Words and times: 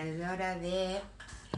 creadora 0.00 0.56
de... 0.56 0.98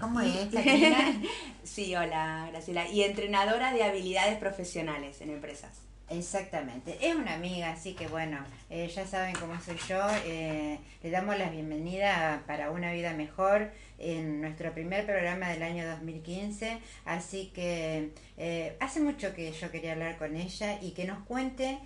¿Cómo 0.00 0.20
es? 0.20 0.48
sí, 1.64 1.94
hola, 1.94 2.48
Graciela. 2.50 2.88
Y 2.88 3.02
entrenadora 3.02 3.72
de 3.72 3.84
habilidades 3.84 4.38
profesionales 4.38 5.20
en 5.20 5.30
empresas. 5.30 5.82
Exactamente, 6.08 6.98
es 7.00 7.14
una 7.14 7.32
amiga, 7.32 7.70
así 7.70 7.94
que 7.94 8.06
bueno, 8.06 8.38
eh, 8.68 8.86
ya 8.94 9.06
saben 9.06 9.34
cómo 9.34 9.58
soy 9.60 9.76
yo. 9.88 9.98
Eh, 10.26 10.78
le 11.02 11.10
damos 11.10 11.38
la 11.38 11.48
bienvenida 11.48 12.42
para 12.46 12.70
una 12.70 12.92
vida 12.92 13.14
mejor 13.14 13.70
en 13.98 14.42
nuestro 14.42 14.72
primer 14.72 15.06
programa 15.06 15.48
del 15.48 15.62
año 15.62 15.88
2015. 15.88 16.80
Así 17.06 17.50
que 17.54 18.10
eh, 18.36 18.76
hace 18.80 19.00
mucho 19.00 19.34
que 19.34 19.52
yo 19.52 19.70
quería 19.70 19.92
hablar 19.92 20.18
con 20.18 20.36
ella 20.36 20.78
y 20.82 20.90
que 20.90 21.06
nos 21.06 21.24
cuente 21.24 21.78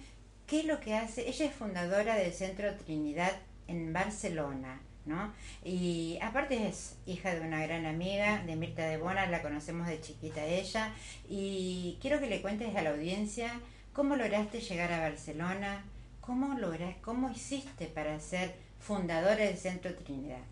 qué 0.48 0.60
es 0.60 0.64
lo 0.64 0.80
que 0.80 0.94
hace. 0.94 1.28
Ella 1.28 1.46
es 1.46 1.54
fundadora 1.54 2.16
del 2.16 2.32
Centro 2.32 2.74
Trinidad 2.74 3.32
en 3.68 3.92
Barcelona. 3.92 4.80
¿No? 5.06 5.32
Y 5.64 6.18
aparte 6.20 6.68
es 6.68 6.96
hija 7.06 7.34
de 7.34 7.40
una 7.40 7.62
gran 7.62 7.86
amiga, 7.86 8.42
de 8.44 8.56
Mirta 8.56 8.84
de 8.86 8.98
Bona, 8.98 9.26
la 9.26 9.42
conocemos 9.42 9.86
de 9.86 10.00
chiquita 10.00 10.44
ella, 10.44 10.92
y 11.28 11.98
quiero 12.00 12.20
que 12.20 12.26
le 12.26 12.42
cuentes 12.42 12.74
a 12.76 12.82
la 12.82 12.90
audiencia 12.90 13.60
¿Cómo 13.96 14.14
lograste 14.14 14.60
llegar 14.60 14.92
a 14.92 15.00
Barcelona? 15.00 15.82
¿Cómo, 16.20 16.58
lograste, 16.58 17.00
cómo 17.00 17.30
hiciste 17.30 17.86
para 17.86 18.20
ser 18.20 18.54
fundadora 18.78 19.36
del 19.36 19.56
Centro 19.56 19.94
Trinidad? 19.94 20.42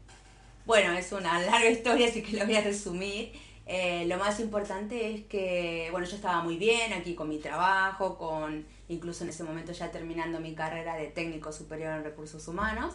Bueno, 0.64 0.94
es 0.94 1.12
una 1.12 1.38
larga 1.42 1.68
historia, 1.68 2.08
así 2.08 2.22
que 2.22 2.38
lo 2.38 2.46
voy 2.46 2.56
a 2.56 2.62
resumir. 2.62 3.32
Eh, 3.66 4.06
lo 4.06 4.16
más 4.16 4.40
importante 4.40 5.14
es 5.14 5.24
que, 5.26 5.88
bueno, 5.90 6.06
yo 6.06 6.16
estaba 6.16 6.42
muy 6.42 6.56
bien 6.56 6.94
aquí 6.94 7.14
con 7.14 7.28
mi 7.28 7.38
trabajo, 7.38 8.16
con 8.16 8.64
incluso 8.88 9.24
en 9.24 9.28
ese 9.28 9.44
momento 9.44 9.72
ya 9.72 9.90
terminando 9.90 10.40
mi 10.40 10.54
carrera 10.54 10.96
de 10.96 11.08
técnico 11.08 11.52
superior 11.52 11.98
en 11.98 12.04
recursos 12.04 12.48
humanos. 12.48 12.94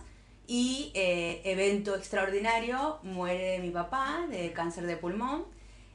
Y 0.52 0.91
eh, 0.95 1.41
evento 1.45 1.95
extraordinario, 1.95 2.98
muere 3.03 3.59
mi 3.59 3.70
papá 3.70 4.26
de 4.30 4.52
cáncer 4.52 4.88
de 4.88 4.98
pulmón. 4.98 5.45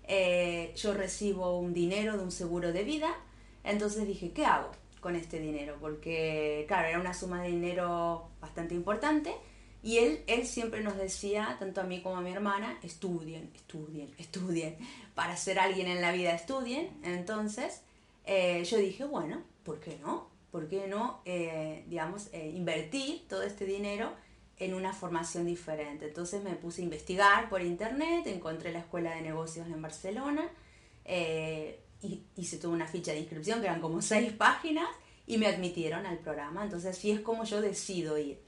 Eh, 0.06 0.72
yo 0.76 0.94
recibo 0.94 1.58
un 1.58 1.74
dinero 1.74 2.16
de 2.16 2.22
un 2.22 2.30
seguro 2.30 2.72
de 2.72 2.84
vida 2.84 3.16
entonces 3.64 4.06
dije, 4.06 4.30
¿qué 4.32 4.44
hago 4.44 4.70
con 5.00 5.16
este 5.16 5.40
dinero? 5.40 5.76
Porque, 5.80 6.64
claro, 6.68 6.88
era 6.88 7.00
una 7.00 7.14
suma 7.14 7.42
de 7.42 7.48
dinero 7.48 8.28
bastante 8.40 8.74
importante. 8.74 9.34
Y 9.82 9.98
él, 9.98 10.22
él 10.26 10.46
siempre 10.46 10.82
nos 10.82 10.96
decía, 10.96 11.56
tanto 11.58 11.80
a 11.80 11.84
mí 11.84 12.00
como 12.00 12.16
a 12.16 12.20
mi 12.20 12.30
hermana, 12.30 12.78
estudien, 12.82 13.50
estudien, 13.54 14.14
estudien. 14.18 14.76
Para 15.14 15.36
ser 15.36 15.58
alguien 15.58 15.88
en 15.88 16.00
la 16.00 16.12
vida, 16.12 16.34
estudien. 16.34 16.90
Entonces, 17.02 17.82
eh, 18.26 18.62
yo 18.64 18.78
dije, 18.78 19.04
bueno, 19.04 19.42
¿por 19.64 19.80
qué 19.80 19.98
no? 20.02 20.28
¿Por 20.50 20.68
qué 20.68 20.86
no, 20.86 21.20
eh, 21.24 21.84
digamos, 21.88 22.28
eh, 22.32 22.52
invertir 22.54 23.26
todo 23.28 23.42
este 23.42 23.64
dinero 23.64 24.12
en 24.58 24.74
una 24.74 24.92
formación 24.92 25.46
diferente? 25.46 26.06
Entonces 26.06 26.42
me 26.42 26.54
puse 26.54 26.80
a 26.80 26.84
investigar 26.84 27.48
por 27.48 27.62
internet, 27.62 28.26
encontré 28.26 28.72
la 28.72 28.80
Escuela 28.80 29.14
de 29.14 29.22
Negocios 29.22 29.66
en 29.66 29.80
Barcelona, 29.80 30.48
hice 32.36 32.56
toda 32.58 32.74
una 32.74 32.86
ficha 32.86 33.12
de 33.12 33.20
inscripción 33.20 33.60
que 33.60 33.66
eran 33.66 33.80
como 33.80 34.02
seis 34.02 34.32
páginas 34.32 34.88
y 35.26 35.38
me 35.38 35.46
admitieron 35.46 36.06
al 36.06 36.18
programa. 36.18 36.64
Entonces 36.64 36.96
así 36.96 37.10
es 37.10 37.20
como 37.20 37.44
yo 37.44 37.60
decido 37.60 38.18
ir 38.18 38.38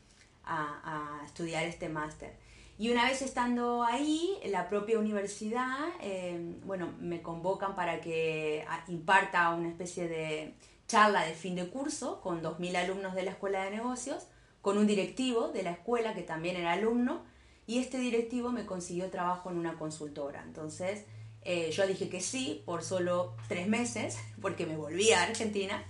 a, 0.45 1.21
estudiar 1.25 1.65
este 1.65 1.89
máster. 1.89 2.35
Y 2.79 2.91
una 2.91 3.07
vez 3.07 3.23
estando 3.23 3.83
ahí, 3.83 4.39
la 4.47 4.69
propia 4.69 4.99
universidad, 4.99 5.89
eh, 6.03 6.39
bueno, 6.65 6.93
me 7.01 7.23
convocan 7.23 7.75
para 7.75 8.01
que 8.01 8.67
imparta 8.89 9.51
una 9.55 9.69
especie 9.69 10.09
de 10.09 10.55
charla 10.87 11.25
de 11.25 11.33
fin 11.33 11.55
de 11.55 11.69
curso 11.69 12.21
con 12.21 12.43
2.000 12.43 12.77
alumnos 12.77 13.15
de 13.15 13.23
la 13.23 13.31
Escuela 13.31 13.65
de 13.65 13.71
Negocios, 13.71 14.27
con 14.67 14.79
un 14.79 14.89
directivo 14.89 15.51
de 15.51 15.63
la 15.63 15.71
escuela 15.71 16.13
que 16.13 16.25
también 16.25 16.57
era 16.57 16.73
alumno, 16.73 17.23
y 17.69 17.79
este 17.79 17.99
directivo 17.99 18.51
me 18.51 18.67
consiguió 18.67 19.09
trabajo 19.11 19.49
en 19.49 19.59
una 19.59 19.79
consultora. 19.79 20.43
Entonces, 20.43 21.05
eh, 21.43 21.71
yo 21.71 21.87
dije 21.87 22.09
que 22.09 22.21
sí 22.21 22.65
por 22.67 22.83
solo 22.83 23.37
tres 23.47 23.69
meses, 23.69 24.19
porque 24.43 24.67
me 24.67 24.77
volví 24.77 25.13
a 25.13 25.23
Argentina, 25.23 25.85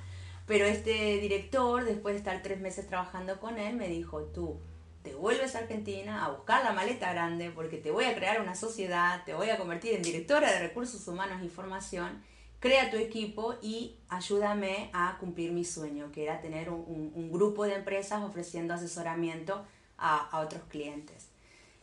pero 0.46 0.66
este 0.66 1.16
director, 1.20 1.86
después 1.86 2.16
de 2.16 2.18
estar 2.18 2.42
tres 2.42 2.60
meses 2.60 2.86
trabajando 2.86 3.40
con 3.40 3.58
él, 3.58 3.76
me 3.76 3.88
dijo, 3.88 4.24
tú 4.24 4.60
te 5.02 5.14
vuelves 5.14 5.54
a 5.54 5.60
Argentina 5.60 6.26
a 6.26 6.32
buscar 6.32 6.62
la 6.62 6.72
maleta 6.72 7.10
grande 7.14 7.50
porque 7.50 7.78
te 7.78 7.90
voy 7.90 8.04
a 8.04 8.14
crear 8.14 8.42
una 8.42 8.54
sociedad, 8.54 9.24
te 9.24 9.32
voy 9.32 9.48
a 9.48 9.56
convertir 9.56 9.94
en 9.94 10.02
directora 10.02 10.52
de 10.52 10.58
recursos 10.58 11.08
humanos 11.08 11.42
y 11.42 11.48
formación, 11.48 12.22
crea 12.60 12.90
tu 12.90 12.96
equipo 12.96 13.54
y 13.62 13.96
ayúdame 14.08 14.90
a 14.92 15.16
cumplir 15.18 15.52
mi 15.52 15.64
sueño, 15.64 16.10
que 16.12 16.24
era 16.24 16.40
tener 16.40 16.70
un, 16.70 17.30
grupo 17.32 17.64
de 17.64 17.74
empresas 17.74 18.22
ofreciendo 18.22 18.74
asesoramiento 18.74 19.64
a, 19.98 20.28
a 20.30 20.40
otros 20.40 20.62
clientes. 20.68 21.28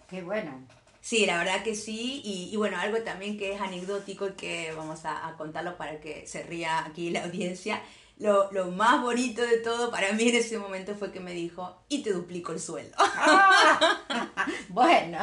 Qué 0.09 0.21
bueno. 0.21 0.65
Sí, 1.03 1.25
la 1.25 1.37
verdad 1.37 1.63
que 1.63 1.75
sí. 1.75 2.21
Y, 2.23 2.55
bueno, 2.55 2.77
algo 2.79 2.97
también 3.01 3.37
que 3.37 3.51
es 3.51 3.59
anecdótico 3.59 4.29
y 4.29 4.31
que 4.33 4.71
vamos 4.73 5.01
a, 5.03 5.35
contarlo 5.37 5.75
para 5.75 5.99
que 5.99 6.25
se 6.25 6.43
ría 6.43 6.85
aquí 6.85 7.09
la 7.09 7.25
audiencia. 7.25 7.81
Lo, 8.17 8.71
más 8.71 9.01
bonito 9.01 9.41
de 9.41 9.57
todo 9.57 9.91
para 9.91 10.13
mí 10.13 10.29
en 10.29 10.35
ese 10.35 10.57
momento 10.57 10.95
fue 10.95 11.11
que 11.11 11.19
me 11.19 11.33
dijo, 11.33 11.83
y 11.89 12.03
te 12.03 12.11
duplico 12.11 12.51
el 12.51 12.59
sueldo. 12.59 12.95
Ah, 12.97 14.37
bueno. 14.69 15.17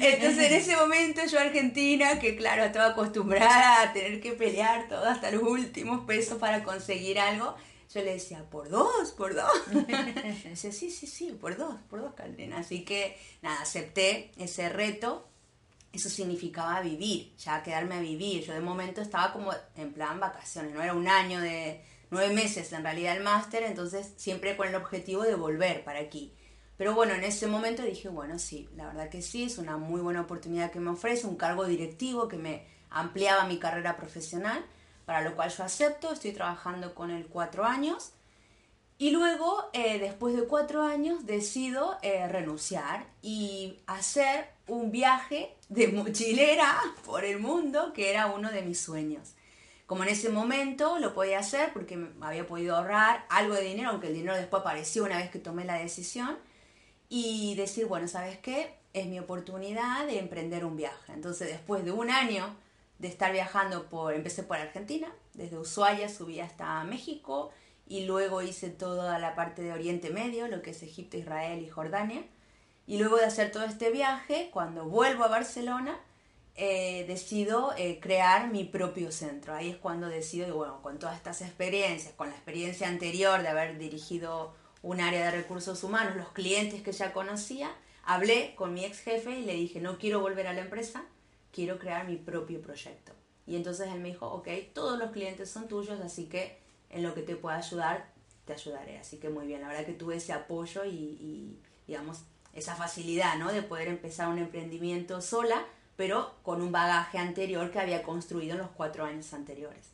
Entonces 0.00 0.50
en 0.50 0.52
ese 0.52 0.76
momento 0.76 1.22
yo 1.30 1.38
Argentina, 1.38 2.18
que 2.18 2.36
claro, 2.36 2.64
estaba 2.64 2.88
acostumbrada 2.88 3.82
a 3.82 3.92
tener 3.92 4.20
que 4.20 4.32
pelear 4.32 4.88
todo 4.88 5.04
hasta 5.04 5.30
los 5.30 5.42
últimos 5.42 6.04
pesos 6.06 6.38
para 6.38 6.64
conseguir 6.64 7.18
algo, 7.18 7.54
yo 7.92 8.02
le 8.02 8.12
decía, 8.12 8.44
¿por 8.48 8.68
dos? 8.68 9.10
¿Por 9.12 9.34
dos? 9.34 9.50
decía, 10.54 10.72
sí, 10.72 10.90
sí, 10.90 11.06
sí, 11.06 11.32
por 11.32 11.56
dos, 11.56 11.74
por 11.88 12.00
dos, 12.00 12.14
Caldena. 12.14 12.58
Así 12.58 12.84
que, 12.84 13.18
nada, 13.42 13.62
acepté 13.62 14.30
ese 14.36 14.68
reto. 14.68 15.26
Eso 15.92 16.08
significaba 16.08 16.80
vivir, 16.80 17.34
ya 17.36 17.62
quedarme 17.62 17.96
a 17.96 18.00
vivir. 18.00 18.44
Yo 18.44 18.52
de 18.52 18.60
momento 18.60 19.00
estaba 19.00 19.32
como 19.32 19.52
en 19.76 19.92
plan 19.92 20.20
vacaciones, 20.20 20.72
no 20.72 20.82
era 20.82 20.94
un 20.94 21.08
año 21.08 21.40
de 21.40 21.82
nueve 22.10 22.32
meses 22.34 22.72
en 22.72 22.82
realidad 22.82 23.16
el 23.16 23.22
máster, 23.22 23.62
entonces 23.64 24.12
siempre 24.16 24.56
con 24.56 24.68
el 24.68 24.74
objetivo 24.74 25.22
de 25.22 25.34
volver 25.34 25.84
para 25.84 26.00
aquí. 26.00 26.32
Pero 26.76 26.94
bueno, 26.94 27.14
en 27.14 27.24
ese 27.24 27.46
momento 27.46 27.82
dije, 27.82 28.08
bueno, 28.08 28.38
sí, 28.38 28.68
la 28.74 28.86
verdad 28.86 29.10
que 29.10 29.20
sí, 29.20 29.44
es 29.44 29.58
una 29.58 29.76
muy 29.76 30.00
buena 30.00 30.22
oportunidad 30.22 30.70
que 30.70 30.80
me 30.80 30.90
ofrece, 30.90 31.26
un 31.26 31.36
cargo 31.36 31.66
directivo 31.66 32.28
que 32.28 32.36
me 32.36 32.64
ampliaba 32.88 33.44
mi 33.44 33.58
carrera 33.58 33.96
profesional 33.96 34.64
para 35.04 35.22
lo 35.22 35.34
cual 35.34 35.50
yo 35.50 35.64
acepto, 35.64 36.12
estoy 36.12 36.32
trabajando 36.32 36.94
con 36.94 37.10
él 37.10 37.26
cuatro 37.26 37.64
años 37.64 38.12
y 39.00 39.10
luego, 39.10 39.70
eh, 39.72 39.98
después 39.98 40.36
de 40.36 40.44
cuatro 40.44 40.82
años, 40.82 41.24
decido 41.24 41.96
eh, 42.02 42.28
renunciar 42.28 43.06
y 43.22 43.80
hacer 43.86 44.50
un 44.66 44.90
viaje 44.90 45.56
de 45.70 45.88
mochilera 45.88 46.78
por 47.06 47.24
el 47.24 47.38
mundo, 47.38 47.92
que 47.94 48.10
era 48.10 48.26
uno 48.26 48.50
de 48.50 48.60
mis 48.62 48.78
sueños. 48.78 49.34
Como 49.86 50.02
en 50.02 50.10
ese 50.10 50.28
momento 50.28 50.98
lo 50.98 51.14
podía 51.14 51.38
hacer 51.38 51.72
porque 51.72 52.08
había 52.20 52.46
podido 52.46 52.76
ahorrar 52.76 53.24
algo 53.30 53.54
de 53.54 53.62
dinero, 53.62 53.90
aunque 53.90 54.08
el 54.08 54.14
dinero 54.14 54.36
después 54.36 54.60
apareció 54.60 55.04
una 55.04 55.16
vez 55.16 55.30
que 55.30 55.38
tomé 55.38 55.64
la 55.64 55.74
decisión, 55.74 56.36
y 57.08 57.56
decir, 57.56 57.86
bueno, 57.86 58.06
¿sabes 58.06 58.38
qué? 58.38 58.74
Es 58.92 59.06
mi 59.06 59.18
oportunidad 59.18 60.06
de 60.06 60.20
emprender 60.20 60.64
un 60.64 60.76
viaje. 60.76 61.12
Entonces, 61.12 61.48
después 61.48 61.84
de 61.84 61.90
un 61.90 62.08
año 62.08 62.54
de 63.00 63.08
estar 63.08 63.32
viajando 63.32 63.88
por, 63.88 64.14
empecé 64.14 64.44
por 64.44 64.58
Argentina, 64.58 65.12
desde 65.34 65.58
Ushuaia 65.58 66.08
subí 66.08 66.38
hasta 66.38 66.82
México 66.84 67.50
y 67.88 68.04
luego 68.04 68.42
hice 68.42 68.70
toda 68.70 69.18
la 69.18 69.34
parte 69.34 69.62
de 69.62 69.72
Oriente 69.72 70.10
Medio, 70.10 70.46
lo 70.46 70.62
que 70.62 70.70
es 70.70 70.82
Egipto, 70.84 71.16
Israel 71.16 71.62
y 71.62 71.68
Jordania. 71.68 72.22
Y 72.90 72.98
luego 72.98 73.18
de 73.18 73.24
hacer 73.24 73.52
todo 73.52 73.62
este 73.62 73.92
viaje, 73.92 74.50
cuando 74.52 74.84
vuelvo 74.84 75.22
a 75.22 75.28
Barcelona, 75.28 76.00
eh, 76.56 77.04
decido 77.06 77.72
eh, 77.78 78.00
crear 78.00 78.50
mi 78.50 78.64
propio 78.64 79.12
centro. 79.12 79.54
Ahí 79.54 79.70
es 79.70 79.76
cuando 79.76 80.08
decido, 80.08 80.56
bueno, 80.56 80.82
con 80.82 80.98
todas 80.98 81.14
estas 81.14 81.40
experiencias, 81.40 82.14
con 82.14 82.30
la 82.30 82.34
experiencia 82.34 82.88
anterior 82.88 83.42
de 83.42 83.46
haber 83.46 83.78
dirigido 83.78 84.52
un 84.82 85.00
área 85.00 85.26
de 85.26 85.30
recursos 85.30 85.84
humanos, 85.84 86.16
los 86.16 86.30
clientes 86.30 86.82
que 86.82 86.90
ya 86.90 87.12
conocía, 87.12 87.70
hablé 88.02 88.56
con 88.56 88.74
mi 88.74 88.84
ex 88.84 88.98
jefe 88.98 89.38
y 89.38 89.44
le 89.44 89.54
dije, 89.54 89.80
no 89.80 89.96
quiero 89.96 90.18
volver 90.18 90.48
a 90.48 90.52
la 90.52 90.62
empresa, 90.62 91.04
quiero 91.52 91.78
crear 91.78 92.08
mi 92.08 92.16
propio 92.16 92.60
proyecto. 92.60 93.12
Y 93.46 93.54
entonces 93.54 93.86
él 93.86 94.00
me 94.00 94.08
dijo, 94.08 94.26
ok, 94.26 94.48
todos 94.74 94.98
los 94.98 95.12
clientes 95.12 95.48
son 95.48 95.68
tuyos, 95.68 96.00
así 96.00 96.26
que 96.26 96.58
en 96.90 97.04
lo 97.04 97.14
que 97.14 97.22
te 97.22 97.36
pueda 97.36 97.58
ayudar, 97.58 98.10
te 98.46 98.52
ayudaré. 98.52 98.98
Así 98.98 99.18
que 99.18 99.28
muy 99.28 99.46
bien, 99.46 99.60
la 99.60 99.68
verdad 99.68 99.86
que 99.86 99.92
tuve 99.92 100.16
ese 100.16 100.32
apoyo 100.32 100.84
y, 100.84 101.56
digamos, 101.86 102.24
esa 102.54 102.74
facilidad, 102.74 103.36
¿no? 103.36 103.52
De 103.52 103.62
poder 103.62 103.88
empezar 103.88 104.28
un 104.28 104.38
emprendimiento 104.38 105.20
sola, 105.20 105.64
pero 105.96 106.34
con 106.42 106.62
un 106.62 106.72
bagaje 106.72 107.18
anterior 107.18 107.70
que 107.70 107.80
había 107.80 108.02
construido 108.02 108.52
en 108.52 108.58
los 108.58 108.70
cuatro 108.70 109.04
años 109.04 109.32
anteriores. 109.32 109.90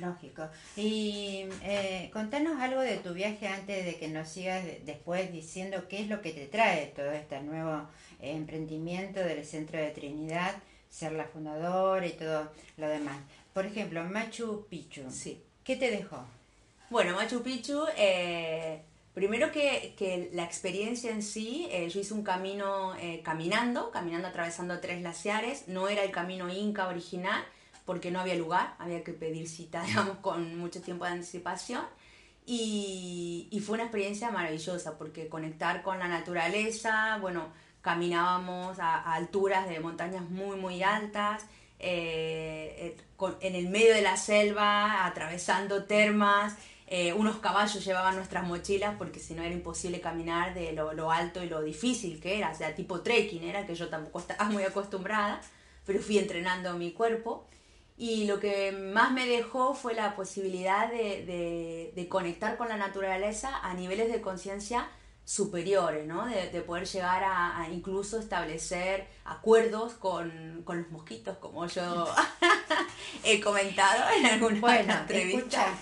Lógico. 0.00 0.48
Y 0.76 1.46
eh, 1.62 2.10
contanos 2.12 2.60
algo 2.60 2.80
de 2.82 2.98
tu 2.98 3.14
viaje 3.14 3.48
antes 3.48 3.84
de 3.84 3.96
que 3.96 4.08
nos 4.08 4.28
sigas 4.28 4.62
después 4.84 5.32
diciendo 5.32 5.88
qué 5.88 6.00
es 6.00 6.08
lo 6.08 6.20
que 6.20 6.32
te 6.32 6.46
trae 6.46 6.86
todo 6.94 7.10
este 7.12 7.40
nuevo 7.40 7.88
emprendimiento 8.20 9.20
del 9.20 9.44
Centro 9.44 9.78
de 9.78 9.90
Trinidad 9.90 10.54
ser 10.90 11.12
la 11.12 11.24
fundadora 11.24 12.06
y 12.06 12.12
todo 12.12 12.50
lo 12.76 12.88
demás. 12.88 13.18
Por 13.52 13.66
ejemplo, 13.66 14.02
Machu 14.04 14.66
Picchu. 14.68 15.10
Sí. 15.10 15.42
¿Qué 15.64 15.76
te 15.76 15.90
dejó? 15.90 16.24
Bueno, 16.90 17.16
Machu 17.16 17.42
Picchu, 17.42 17.84
eh, 17.96 18.82
Primero 19.16 19.50
que, 19.50 19.94
que 19.96 20.28
la 20.34 20.44
experiencia 20.44 21.10
en 21.10 21.22
sí, 21.22 21.66
eh, 21.70 21.88
yo 21.88 22.00
hice 22.00 22.12
un 22.12 22.22
camino 22.22 22.94
eh, 22.96 23.22
caminando, 23.24 23.90
caminando 23.90 24.28
atravesando 24.28 24.78
tres 24.78 25.00
glaciares, 25.00 25.68
no 25.68 25.88
era 25.88 26.04
el 26.04 26.10
camino 26.10 26.50
inca 26.50 26.86
original 26.86 27.42
porque 27.86 28.10
no 28.10 28.20
había 28.20 28.34
lugar, 28.34 28.74
había 28.78 29.02
que 29.02 29.14
pedir 29.14 29.48
cita, 29.48 29.82
con 30.20 30.58
mucho 30.58 30.82
tiempo 30.82 31.06
de 31.06 31.12
anticipación. 31.12 31.82
Y, 32.44 33.58
fue 33.64 33.76
una 33.76 33.84
experiencia 33.84 34.30
maravillosa 34.30 34.98
porque 34.98 35.28
conectar 35.28 35.82
con 35.82 35.98
la 35.98 36.08
naturaleza, 36.08 37.16
bueno, 37.18 37.48
caminábamos 37.80 38.78
a, 38.78 39.14
alturas 39.14 39.66
de 39.66 39.80
montañas 39.80 40.28
muy, 40.28 40.58
muy 40.58 40.82
altas, 40.82 41.46
eh, 41.78 42.98
en 43.40 43.54
el 43.54 43.68
medio 43.70 43.94
de 43.94 44.02
la 44.02 44.18
selva, 44.18 45.06
atravesando 45.06 45.84
termas, 45.84 46.54
eh, 46.88 47.12
unos 47.14 47.38
caballos 47.38 47.84
llevaban 47.84 48.14
nuestras 48.14 48.46
mochilas 48.46 48.94
porque 48.96 49.18
si 49.18 49.34
no 49.34 49.42
era 49.42 49.52
imposible 49.52 50.00
caminar 50.00 50.54
de 50.54 50.72
lo, 50.72 51.10
alto 51.10 51.42
y 51.42 51.48
lo 51.48 51.60
difícil 51.60 52.20
que 52.20 52.38
era, 52.38 52.52
o 52.52 52.54
sea, 52.54 52.76
tipo 52.76 53.00
trekking 53.00 53.42
era, 53.42 53.66
que 53.66 53.74
yo 53.74 53.88
tampoco 53.88 54.18
estaba 54.20 54.48
muy 54.50 54.62
acostumbrada, 54.62 55.40
pero 55.84 56.00
fui 56.00 56.18
entrenando 56.18 56.72
mi 56.74 56.92
cuerpo. 56.92 57.46
Y 57.98 58.26
lo 58.26 58.38
que 58.38 58.72
más 58.72 59.10
me 59.10 59.26
dejó 59.26 59.74
fue 59.74 59.94
la 59.94 60.14
posibilidad 60.14 60.90
de, 60.90 62.06
conectar 62.10 62.58
con 62.58 62.68
la 62.68 62.76
naturaleza 62.76 63.58
a 63.62 63.72
niveles 63.72 64.12
de 64.12 64.20
conciencia 64.20 64.86
superiores, 65.24 66.06
¿no? 66.06 66.26
De, 66.26 66.60
poder 66.60 66.86
llegar 66.86 67.24
a, 67.24 67.66
incluso 67.72 68.20
establecer 68.20 69.08
acuerdos 69.24 69.94
con, 69.94 70.62
los 70.66 70.90
mosquitos, 70.90 71.38
como 71.38 71.66
yo 71.66 72.06
he 73.24 73.40
comentado 73.40 74.04
en 74.18 74.26
alguna 74.26 74.60
bueno, 74.60 74.92
entrevista. 74.92 75.74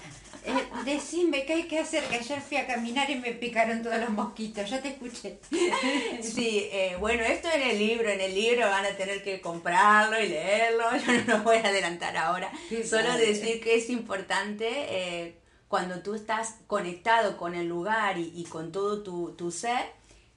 Eh, 0.46 0.69
decime 0.85 1.46
qué 1.46 1.55
hay 1.55 1.62
que 1.64 1.79
hacer, 1.79 2.05
que 2.05 2.17
ayer 2.17 2.41
fui 2.41 2.58
a 2.58 2.67
caminar 2.67 3.08
y 3.08 3.17
me 3.17 3.32
picaron 3.32 3.82
todos 3.82 3.99
los 3.99 4.11
mosquitos, 4.11 4.69
yo 4.69 4.81
te 4.81 4.88
escuché. 4.88 5.38
Sí, 6.23 6.69
eh, 6.70 6.96
bueno, 7.00 7.23
esto 7.23 7.49
en 7.52 7.62
el 7.62 7.79
libro, 7.79 8.08
en 8.08 8.20
el 8.20 8.35
libro 8.35 8.67
van 8.69 8.85
a 8.85 8.96
tener 8.96 9.23
que 9.23 9.41
comprarlo 9.41 10.20
y 10.20 10.29
leerlo, 10.29 10.85
yo 11.06 11.12
no 11.12 11.38
lo 11.38 11.44
voy 11.44 11.56
a 11.56 11.69
adelantar 11.69 12.17
ahora, 12.17 12.50
solo 12.85 13.17
decir 13.17 13.61
que 13.62 13.76
es 13.76 13.88
importante 13.88 14.67
eh, 14.69 15.38
cuando 15.69 16.02
tú 16.02 16.14
estás 16.14 16.56
conectado 16.67 17.37
con 17.37 17.55
el 17.55 17.67
lugar 17.67 18.19
y, 18.19 18.44
con 18.44 18.70
todo 18.70 19.02
tu, 19.02 19.32
tu 19.32 19.50
ser, 19.50 19.93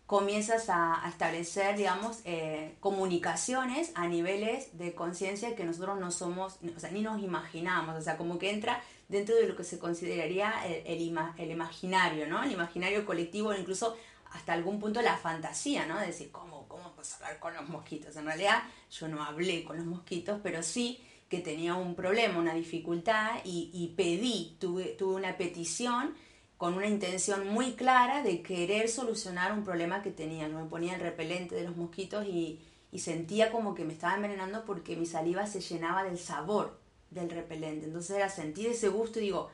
comienzas 0.07 0.69
a, 0.69 1.03
establecer, 1.07 1.75
digamos, 1.75 2.21
eh, 2.23 2.75
comunicaciones 2.79 3.91
a 3.93 4.07
niveles 4.07 4.77
de 4.77 4.95
conciencia 4.95 5.55
que 5.55 5.65
nosotros 5.65 5.99
no 5.99 6.11
somos, 6.11 6.57
o 6.75 6.79
sea, 6.79 6.91
ni 6.91 7.01
nos 7.01 7.21
imaginamos, 7.21 7.97
o 7.97 8.01
sea, 8.01 8.17
como 8.17 8.39
que 8.39 8.49
entra 8.49 8.81
dentro 9.07 9.35
de 9.35 9.47
lo 9.47 9.55
que 9.55 9.63
se 9.63 9.79
consideraría 9.79 10.53
el, 10.65 11.01
imaginario, 11.01 12.27
¿no? 12.27 12.43
El 12.43 12.51
imaginario 12.51 13.05
colectivo, 13.05 13.53
incluso 13.53 13.95
hasta 14.31 14.53
algún 14.53 14.79
punto 14.79 15.01
la 15.01 15.17
fantasía, 15.17 15.85
¿no? 15.85 15.99
De 15.99 16.07
decir, 16.07 16.31
¿cómo, 16.31 16.67
cómo 16.67 16.91
puedo 16.93 17.09
hablar 17.15 17.39
con 17.39 17.53
los 17.53 17.69
mosquitos? 17.69 18.15
En 18.15 18.25
realidad 18.25 18.63
yo 18.91 19.07
no 19.07 19.23
hablé 19.23 19.63
con 19.63 19.77
los 19.77 19.85
mosquitos, 19.85 20.39
pero 20.43 20.61
sí 20.63 20.99
que 21.29 21.39
tenía 21.39 21.75
un 21.75 21.95
problema, 21.95 22.39
una 22.39 22.53
dificultad 22.53 23.39
y, 23.43 23.93
pedí, 23.97 24.55
tuve, 24.59 24.95
tuve 24.97 25.15
una 25.15 25.37
petición 25.37 26.15
con 26.57 26.73
una 26.73 26.87
intención 26.87 27.47
muy 27.47 27.73
clara 27.73 28.23
de 28.23 28.41
querer 28.41 28.89
solucionar 28.89 29.51
un 29.51 29.63
problema 29.63 30.01
que 30.01 30.11
tenía. 30.11 30.47
Me 30.47 30.65
ponía 30.65 30.95
el 30.95 31.01
repelente 31.01 31.55
de 31.55 31.63
los 31.63 31.75
mosquitos 31.75 32.25
y, 32.25 32.61
sentía 32.97 33.51
como 33.51 33.75
que 33.75 33.85
me 33.85 33.93
estaba 33.93 34.15
envenenando 34.15 34.65
porque 34.65 34.95
mi 34.95 35.05
saliva 35.05 35.45
se 35.45 35.61
llenaba 35.61 36.03
del 36.03 36.17
sabor 36.17 36.79
del 37.09 37.29
repelente. 37.29 37.85
Entonces 37.85 38.17
era 38.17 38.29
sentir 38.29 38.67
ese 38.67 38.89
gusto 38.89 39.19
y 39.19 39.23
digo, 39.23 39.49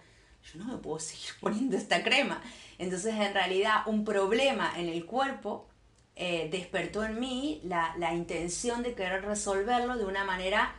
yo 0.51 0.59
no 0.59 0.65
me 0.65 0.77
puedo 0.77 0.99
seguir 0.99 1.31
poniendo 1.41 1.77
esta 1.77 2.03
crema. 2.03 2.41
Entonces 2.77 3.13
en 3.13 3.33
realidad 3.33 3.83
un 3.85 4.03
problema 4.03 4.73
en 4.77 4.89
el 4.89 5.05
cuerpo 5.05 5.67
eh, 6.15 6.47
despertó 6.51 7.03
en 7.03 7.19
mí 7.19 7.61
la, 7.63 7.95
la, 7.97 8.13
intención 8.13 8.83
de 8.83 8.93
querer 8.93 9.25
resolverlo 9.25 9.97
de 9.97 10.05
una 10.05 10.23
manera 10.23 10.75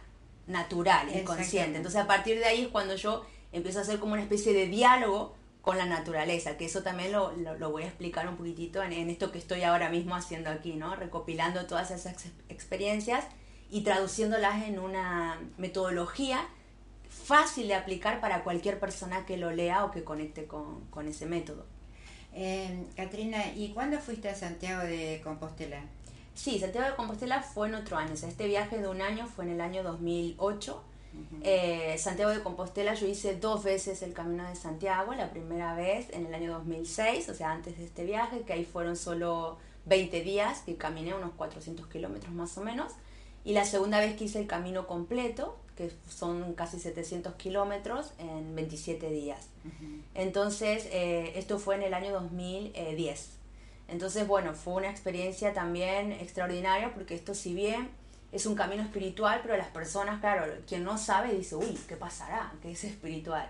natural, 0.47 1.09
inconsciente. 1.15 1.79
Entonces 1.79 2.01
a 2.01 2.07
partir 2.07 2.39
de 2.39 2.45
ahí 2.45 2.63
es 2.63 2.69
cuando 2.69 2.95
yo 2.95 3.27
empiezo 3.51 3.81
a 3.81 3.83
hacer 3.83 3.99
como 3.99 4.13
una 4.13 4.23
especie 4.23 4.53
de 4.53 4.69
diálogo 4.69 5.35
con 5.61 5.79
la 5.79 5.87
naturaleza, 5.87 6.57
que 6.57 6.67
eso 6.67 6.83
también 6.83 7.11
lo, 7.11 7.33
lo, 7.33 7.71
voy 7.71 7.85
a 7.85 7.87
explicar 7.87 8.29
un 8.29 8.37
poquitito 8.37 8.83
en, 8.83 8.93
en, 8.93 9.09
esto 9.09 9.33
que 9.33 9.39
estoy 9.39 9.63
ahora 9.63 9.89
mismo 9.89 10.15
haciendo 10.15 10.51
aquí, 10.51 10.75
¿no? 10.75 10.95
Recopilando 10.95 11.67
todas 11.67 11.91
esas 11.91 12.27
experiencias 12.51 13.25
y 13.71 13.81
traduciéndolas 13.81 14.63
en 14.65 14.79
una 14.79 15.41
metodología 15.57 16.47
fácil 17.23 17.69
de 17.69 17.75
aplicar 17.75 18.21
para 18.21 18.45
cualquier 18.45 18.79
persona 18.79 19.25
que 19.27 19.37
lo 19.37 19.51
lea 19.51 19.85
o 19.85 19.91
que 19.91 20.05
conecte 20.05 20.47
con, 20.47 20.85
con 20.91 21.09
ese 21.09 21.27
método. 21.27 21.67
Eh, 22.33 22.85
Katrina, 22.97 23.53
¿y 23.55 23.71
cuándo 23.73 23.99
fuiste 23.99 24.29
a 24.29 24.35
Santiago 24.35 24.83
de 24.83 25.21
Compostela? 25.23 25.81
Sí, 26.35 26.59
Santiago 26.59 26.89
de 26.89 26.97
Compostela 26.97 27.43
fue 27.43 27.69
en 27.69 27.77
otro 27.77 27.97
año, 27.97 28.15
o 28.15 28.17
sea, 28.17 28.29
este 28.29 28.47
viaje 28.47 28.79
de 28.79 28.89
un 28.89 29.01
año 29.01 29.27
fue 29.27 29.45
en 29.45 29.53
el 29.53 29.61
año 29.61 29.83
2008 29.85 30.83
eh, 31.43 31.97
Santiago 31.99 32.31
de 32.31 32.43
Compostela, 32.43 32.95
yo 32.95 33.07
hice 33.07 33.37
dos 33.37 33.65
veces 33.65 34.03
el 34.03 34.15
Camino 34.15 34.49
de 34.49 34.57
Santiago, 34.57 35.15
la 35.15 35.31
primera 35.31 35.75
vez 35.75 36.09
en 36.11 36.27
el 36.27 36.35
año 36.35 36.53
2006, 36.55 37.29
o 37.29 37.35
sea, 37.35 37.53
antes 37.53 37.77
de 37.77 37.85
este 37.85 38.05
viaje, 38.05 38.43
que 38.43 38.55
ahí 38.55 38.65
fueron 38.65 38.97
solo 38.97 39.59
20 39.85 40.23
días, 40.23 40.61
que 40.61 40.77
caminé 40.77 41.15
unos 41.15 41.33
400 41.35 41.87
kilómetros 41.89 42.33
más 42.33 42.57
o 42.57 42.63
menos, 42.63 42.93
y 43.45 43.53
la 43.53 43.65
segunda 43.65 44.01
vez 44.01 44.17
que 44.17 44.25
hice 44.25 44.41
el 44.41 44.47
camino 44.47 44.87
completo, 44.87 45.57
que 45.77 45.93
son 46.09 46.55
casi 46.55 46.79
700 46.79 47.35
kilómetros 47.35 48.13
en 48.19 48.55
27 48.55 49.11
días. 49.11 49.49
Entonces, 50.15 50.89
eh, 50.93 51.33
esto 51.37 51.59
fue 51.59 51.75
en 51.75 51.83
el 51.83 51.95
año 51.95 52.13
2010. 52.13 53.31
Entonces, 53.89 54.27
bueno, 54.27 54.55
fue 54.55 54.75
una 54.75 54.91
experiencia 54.91 55.53
también 55.53 56.13
extraordinaria 56.13 56.95
porque 56.95 57.15
esto 57.15 57.35
si 57.35 57.55
bien 57.55 57.91
es 58.33 58.47
un 58.47 58.55
camino 58.55 58.83
espiritual, 58.83 59.41
pero 59.43 59.57
las 59.57 59.69
personas, 59.69 60.21
claro, 60.21 60.53
quien 60.67 60.83
no 60.83 60.97
sabe 60.97 61.35
dice, 61.35 61.55
uy, 61.57 61.79
¿qué 61.87 61.97
pasará? 61.97 62.53
¿Qué 62.63 62.73
es 62.73 62.85
espiritual? 62.85 63.49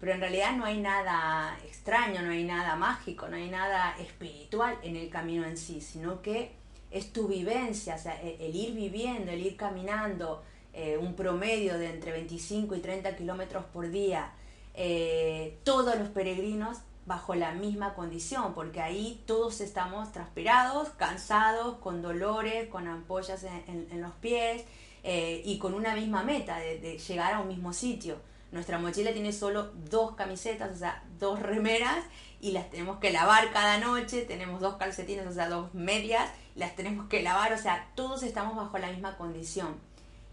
Pero 0.00 0.12
en 0.12 0.20
realidad 0.20 0.52
no 0.56 0.64
hay 0.64 0.80
nada 0.80 1.58
extraño, 1.64 2.20
no 2.22 2.30
hay 2.30 2.44
nada 2.44 2.76
mágico, 2.76 3.28
no 3.28 3.36
hay 3.36 3.48
nada 3.48 3.96
espiritual 3.98 4.76
en 4.82 4.96
el 4.96 5.08
camino 5.08 5.46
en 5.46 5.56
sí, 5.56 5.80
sino 5.80 6.20
que 6.20 6.52
es 6.96 7.12
tu 7.12 7.28
vivencia, 7.28 7.96
o 7.96 7.98
sea, 7.98 8.20
el, 8.20 8.54
ir 8.54 8.74
viviendo, 8.74 9.30
el 9.30 9.44
ir 9.44 9.56
caminando, 9.56 10.42
eh, 10.72 10.96
un 10.98 11.14
promedio 11.14 11.78
de 11.78 11.90
entre 11.90 12.12
25 12.12 12.74
y 12.74 12.80
30 12.80 13.16
kilómetros 13.16 13.64
por 13.66 13.90
día. 13.90 14.32
Eh, 14.74 15.58
todos 15.64 15.96
los 15.98 16.08
peregrinos 16.08 16.78
bajo 17.06 17.34
la 17.34 17.52
misma 17.52 17.94
condición, 17.94 18.52
porque 18.52 18.80
ahí 18.80 19.22
todos 19.26 19.60
estamos 19.60 20.12
transpirados, 20.12 20.88
cansados, 20.90 21.78
con 21.78 22.02
dolores, 22.02 22.68
con 22.68 22.88
ampollas 22.88 23.44
en, 23.44 24.02
los 24.02 24.12
pies 24.14 24.64
eh, 25.04 25.40
y 25.44 25.58
con 25.58 25.72
una 25.74 25.94
misma 25.94 26.24
meta 26.24 26.58
de, 26.58 26.98
llegar 26.98 27.34
a 27.34 27.40
un 27.40 27.48
mismo 27.48 27.72
sitio. 27.72 28.16
Nuestra 28.56 28.78
mochila 28.78 29.12
tiene 29.12 29.32
solo 29.32 29.70
dos 29.88 30.16
camisetas, 30.16 30.74
o 30.74 30.76
sea, 30.76 31.04
dos 31.18 31.40
remeras 31.40 32.04
y 32.40 32.50
las 32.50 32.68
tenemos 32.70 32.98
que 32.98 33.12
lavar 33.12 33.52
cada 33.52 33.78
noche, 33.78 34.22
tenemos 34.22 34.60
dos 34.60 34.76
calcetines, 34.76 35.26
o 35.26 35.32
sea, 35.32 35.48
dos 35.48 35.72
medias, 35.72 36.28
las 36.56 36.74
tenemos 36.74 37.08
que 37.08 37.22
lavar, 37.22 37.52
o 37.52 37.58
sea, 37.58 37.88
todos 37.94 38.24
estamos 38.24 38.56
bajo 38.56 38.76
la 38.78 38.90
misma 38.90 39.16
condición. 39.16 39.76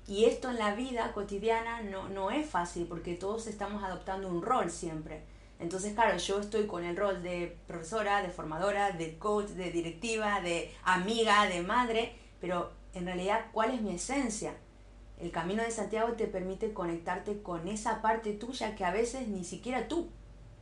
Y 0.07 0.25
esto 0.25 0.49
en 0.49 0.57
la 0.57 0.73
vida 0.73 1.11
cotidiana 1.13 1.81
no, 1.81 2.09
no 2.09 2.31
es 2.31 2.49
fácil 2.49 2.87
porque 2.87 3.13
todos 3.13 3.45
estamos 3.45 3.83
adoptando 3.83 4.27
un 4.27 4.41
rol 4.41 4.71
siempre 4.71 5.21
entonces, 5.63 5.93
claro, 5.93 6.17
yo 6.17 6.41
estoy 6.41 6.67
con 6.67 6.83
el 6.83 6.97
rol 6.97 7.23
de 7.23 7.57
profesora, 7.67 8.21
de 8.21 8.29
formadora, 8.29 8.91
de 8.91 9.17
coach, 9.17 9.47
de 9.47 9.71
directiva, 9.71 10.41
de 10.41 10.73
amiga, 10.83 11.47
de 11.47 11.61
madre, 11.61 12.15
pero 12.41 12.73
en 12.93 13.05
realidad, 13.05 13.45
¿cuál 13.53 13.71
es 13.71 13.81
mi 13.81 13.95
esencia? 13.95 14.55
El 15.23 15.31
camino 15.31 15.63
de 15.63 15.71
Santiago 15.71 16.11
te 16.17 16.27
permite 16.27 16.73
conectarte 16.73 17.41
con 17.41 17.69
esa 17.69 18.01
parte 18.01 18.33
tuya 18.33 18.75
que 18.75 18.83
a 18.83 18.91
veces 18.91 19.29
ni 19.29 19.45
siquiera 19.45 19.87
tú 19.87 20.09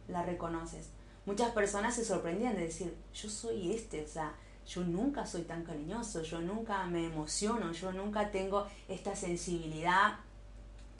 la 0.08 0.22
reconoces. 0.22 0.90
Muchas 1.26 1.50
personas 1.50 1.96
se 1.96 2.06
sorprendían 2.06 2.56
de 2.56 2.68
decir, 2.68 2.96
yo 3.12 3.28
soy 3.28 3.72
este, 3.72 4.06
o 4.06 4.08
sea, 4.08 4.36
yo 4.68 4.84
nunca 4.84 5.26
soy 5.26 5.42
tan 5.42 5.64
cariñoso, 5.64 6.22
yo 6.22 6.42
nunca 6.42 6.86
me 6.86 7.08
emociono, 7.08 7.72
yo 7.72 7.92
nunca 7.92 8.30
tengo 8.30 8.68
esta 8.88 9.16
sensibilidad 9.16 10.20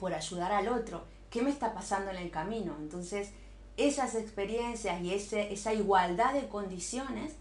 por 0.00 0.12
ayudar 0.12 0.50
al 0.50 0.66
otro. 0.66 1.04
¿Qué 1.30 1.40
me 1.40 1.50
está 1.50 1.72
pasando 1.72 2.10
en 2.10 2.16
el 2.16 2.32
camino? 2.32 2.74
Entonces, 2.80 3.30
esas 3.76 4.16
experiencias 4.16 5.00
y 5.02 5.14
esa 5.14 5.72
igualdad 5.72 6.34
de 6.34 6.48
condiciones 6.48 7.36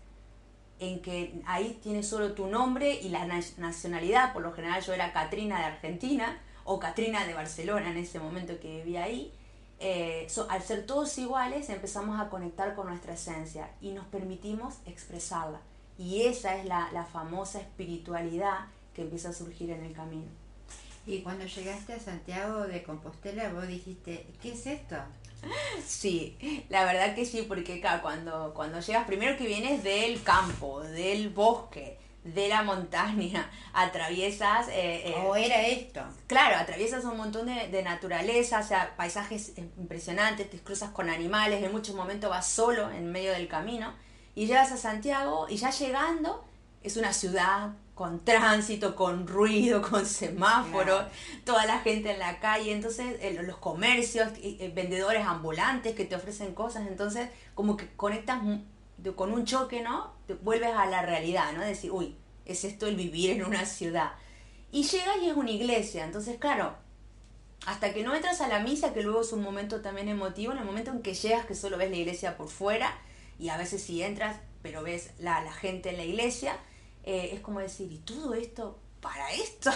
en 0.82 1.00
que 1.00 1.40
ahí 1.46 1.80
tienes 1.82 2.08
solo 2.08 2.34
tu 2.34 2.48
nombre 2.48 3.00
y 3.00 3.10
la 3.10 3.26
nacionalidad, 3.26 4.34
por 4.34 4.42
lo 4.42 4.52
general 4.52 4.82
yo 4.82 4.94
era 4.94 5.14
Katrina 5.14 5.60
de 5.60 5.66
Argentina 5.66 6.40
o 6.64 6.80
Katrina 6.80 7.26
de 7.26 7.36
Barcelona 7.36 7.92
en 7.92 7.98
ese 7.98 8.20
momento 8.20 8.60
que 8.60 8.78
vivía 8.78 9.04
ahí, 9.04 9.32
eh, 9.80 10.28
al 10.50 10.62
ser 10.64 10.88
todos 10.88 11.16
iguales 11.20 11.70
empezamos 11.70 12.20
a 12.20 12.30
conectar 12.30 12.76
con 12.76 12.88
nuestra 12.88 13.14
esencia 13.14 13.70
y 13.80 13.92
nos 13.92 14.08
permitimos 14.08 14.76
expresarla. 14.88 15.62
Y 16.00 16.24
esa 16.24 16.58
es 16.58 16.66
la, 16.66 16.90
la 16.92 17.06
famosa 17.06 17.60
espiritualidad 17.60 18.66
que 18.96 19.04
empieza 19.04 19.30
a 19.30 19.34
surgir 19.34 19.70
en 19.70 19.86
el 19.86 19.94
camino. 19.94 20.30
Y 21.06 21.22
cuando 21.22 21.46
llegaste 21.46 21.94
a 21.94 22.00
Santiago 22.00 22.66
de 22.66 22.82
Compostela, 22.82 23.54
vos 23.54 23.68
dijiste, 23.68 24.26
¿qué 24.42 24.54
es 24.54 24.66
esto? 24.66 24.96
Sí, 25.86 26.66
la 26.70 26.86
verdad 26.86 27.16
que 27.16 27.26
sí, 27.26 27.44
porque 27.48 27.82
cuando, 28.02 28.54
cuando 28.54 28.80
llegas, 28.80 29.06
primero 29.06 29.38
que 29.38 29.46
vienes 29.46 29.84
del 29.84 30.22
campo, 30.24 30.82
del 30.82 31.30
bosque, 31.30 31.98
de 32.24 32.48
la 32.48 32.64
montaña, 32.64 33.50
atraviesas... 33.74 34.68
Eh, 34.70 35.10
eh, 35.10 35.16
¿O 35.26 35.36
era 35.36 35.66
esto? 35.66 36.02
Claro, 36.28 36.58
atraviesas 36.58 37.04
un 37.06 37.18
montón 37.18 37.48
de, 37.48 37.84
naturaleza, 37.84 38.60
o 38.60 38.64
sea, 38.64 38.96
paisajes 38.96 39.54
impresionantes, 39.58 40.50
te 40.50 40.60
cruzas 40.60 40.92
con 40.92 41.10
animales, 41.10 41.64
en 41.64 41.72
muchos 41.72 41.96
momentos 41.96 42.30
vas 42.30 42.48
solo 42.48 42.92
en 42.92 43.12
medio 43.12 43.32
del 43.32 43.48
camino 43.48 43.94
y 44.36 44.46
llegas 44.46 44.72
a 44.72 44.78
Santiago 44.78 45.48
y 45.50 45.58
ya 45.58 45.72
llegando 45.72 46.46
es 46.84 46.98
una 46.98 47.14
ciudad 47.14 47.72
con 47.96 48.24
tránsito, 48.24 48.96
con 48.96 49.28
ruido, 49.28 49.82
con 49.90 50.06
semáforos, 50.06 51.06
toda 51.46 51.66
la 51.66 51.80
gente 51.80 52.12
en 52.12 52.20
la 52.20 52.40
calle, 52.40 52.72
entonces 52.72 53.18
los 53.44 53.58
comercios, 53.58 54.30
vendedores 54.74 55.26
ambulantes 55.26 55.96
que 55.96 56.06
te 56.06 56.16
ofrecen 56.16 56.54
cosas, 56.54 56.88
entonces 56.88 57.30
como 57.54 57.78
que 57.78 57.88
conectas 57.96 58.42
con 59.16 59.32
un 59.32 59.46
choque, 59.46 59.82
¿no? 59.82 60.14
Te 60.28 60.34
vuelves 60.36 60.74
a 60.76 60.86
la 60.86 61.02
realidad, 61.02 61.54
¿no? 61.54 61.62
Decir, 61.62 61.92
uy, 61.92 62.16
es 62.46 62.64
esto 62.64 62.88
el 62.88 62.96
vivir 62.96 63.32
en 63.32 63.44
una 63.44 63.66
ciudad. 63.66 64.14
Y 64.72 64.84
llegas 64.84 65.18
y 65.22 65.30
es 65.30 65.36
una 65.36 65.52
iglesia, 65.52 66.06
entonces 66.06 66.38
claro, 66.38 66.76
hasta 67.66 67.94
que 67.94 68.04
no 68.04 68.16
entras 68.16 68.42
a 68.42 68.48
la 68.48 68.60
misa, 68.60 68.94
que 68.94 69.04
luego 69.04 69.22
es 69.22 69.34
un 69.34 69.44
momento 69.44 69.82
también 69.82 70.08
emotivo, 70.08 70.54
en 70.54 70.60
el 70.60 70.66
momento 70.66 70.92
en 70.92 71.02
que 71.02 71.14
llegas 71.14 71.46
que 71.46 71.56
solo 71.56 71.78
ves 71.78 71.92
la 71.92 71.98
iglesia 71.98 72.38
por 72.38 72.48
fuera, 72.48 72.98
y 73.38 73.50
a 73.50 73.58
veces 73.58 73.84
si 73.84 74.02
entras, 74.02 74.38
pero 74.62 74.84
ves 74.84 75.12
la, 75.20 75.44
la 75.44 75.52
gente 75.52 75.90
en 75.90 75.98
la 75.98 76.06
iglesia, 76.06 76.58
eh, 77.04 77.32
es 77.34 77.40
como 77.40 77.60
decir, 77.60 77.92
¿y 77.92 77.98
todo 78.00 78.34
esto 78.34 78.80
para 79.00 79.32
esto? 79.32 79.72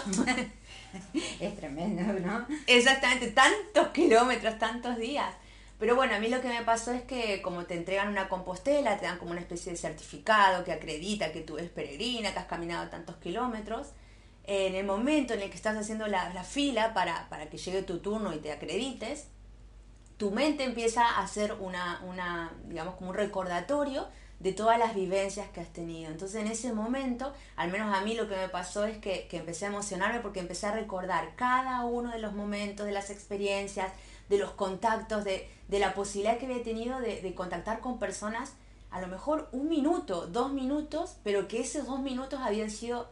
es 1.40 1.56
tremendo, 1.56 2.02
¿no? 2.20 2.46
Exactamente, 2.68 3.32
tantos 3.32 3.90
kilómetros, 3.90 4.58
tantos 4.60 4.98
días. 4.98 5.34
Pero 5.80 5.96
bueno, 5.96 6.16
a 6.16 6.20
mí 6.20 6.30
lo 6.30 6.42
que 6.42 6.48
me 6.48 6.64
pasó 6.64 6.94
es 6.94 7.02
que 7.04 7.42
como 7.42 7.66
te 7.66 7.74
entregan 7.76 8.08
una 8.08 8.30
compostela, 8.30 8.98
te 8.98 9.06
dan 9.06 9.18
como 9.18 9.32
una 9.32 9.42
especie 9.42 9.74
de 9.74 9.78
certificado 9.78 10.64
que 10.64 10.72
acredita 10.72 11.34
que 11.34 11.42
tú 11.42 11.58
eres 11.58 11.70
peregrina, 11.70 12.32
que 12.32 12.40
has 12.40 12.46
caminado 12.46 12.90
tantos 12.90 13.18
kilómetros. 13.18 13.88
En 14.46 14.76
el 14.76 14.86
momento 14.86 15.34
en 15.34 15.42
el 15.42 15.50
que 15.50 15.56
estás 15.56 15.76
haciendo 15.76 16.08
la, 16.08 16.34
la 16.34 16.44
fila 16.44 16.94
para, 16.94 17.28
para, 17.30 17.50
que 17.50 17.58
llegue 17.58 17.82
tu 17.82 18.00
turno 18.00 18.34
y 18.34 18.38
te 18.38 18.52
acredites, 18.52 19.28
tu 20.18 20.32
mente 20.32 20.64
empieza 20.64 21.04
a 21.06 21.24
hacer 21.24 21.54
una, 21.54 22.02
una, 22.06 22.54
digamos, 22.68 22.96
como 22.96 23.10
un 23.10 23.16
recordatorio 23.16 24.08
de 24.40 24.54
todas 24.54 24.78
las 24.78 24.96
vivencias 24.96 25.50
que 25.50 25.62
has 25.62 25.72
tenido. 25.72 26.12
Entonces 26.12 26.42
en 26.42 26.48
ese 26.48 26.74
momento, 26.74 27.34
al 27.56 27.72
menos 27.72 27.96
a 27.96 28.02
mí 28.02 28.16
lo 28.16 28.28
que 28.28 28.36
me 28.36 28.50
pasó 28.50 28.86
es 28.86 28.98
que, 28.98 29.28
que 29.28 29.38
empecé 29.38 29.66
a 29.66 29.70
emocionarme 29.70 30.20
porque 30.20 30.40
empecé 30.40 30.68
a 30.68 30.72
recordar 30.72 31.36
cada 31.36 31.86
uno 31.86 32.12
de 32.12 32.20
los 32.20 32.34
momentos, 32.34 32.86
de 32.86 32.92
las 32.92 33.10
experiencias, 33.10 33.92
de 34.30 34.38
los 34.38 34.52
contactos, 34.52 35.24
de, 35.24 35.50
de 35.68 35.80
la 35.80 35.94
posibilidad 35.94 36.38
que 36.38 36.46
había 36.46 36.64
tenido 36.64 37.00
de, 37.00 37.22
de, 37.22 37.36
contactar 37.36 37.80
con 37.80 38.00
personas, 38.00 38.54
a 38.92 39.02
lo 39.02 39.08
mejor 39.08 39.50
un 39.52 39.70
minuto, 39.70 40.28
dos 40.28 40.52
minutos, 40.52 41.18
pero 41.24 41.48
que 41.48 41.62
esos 41.62 41.86
dos 41.86 42.00
minutos 42.00 42.40
habían 42.42 42.70
sido 42.70 43.08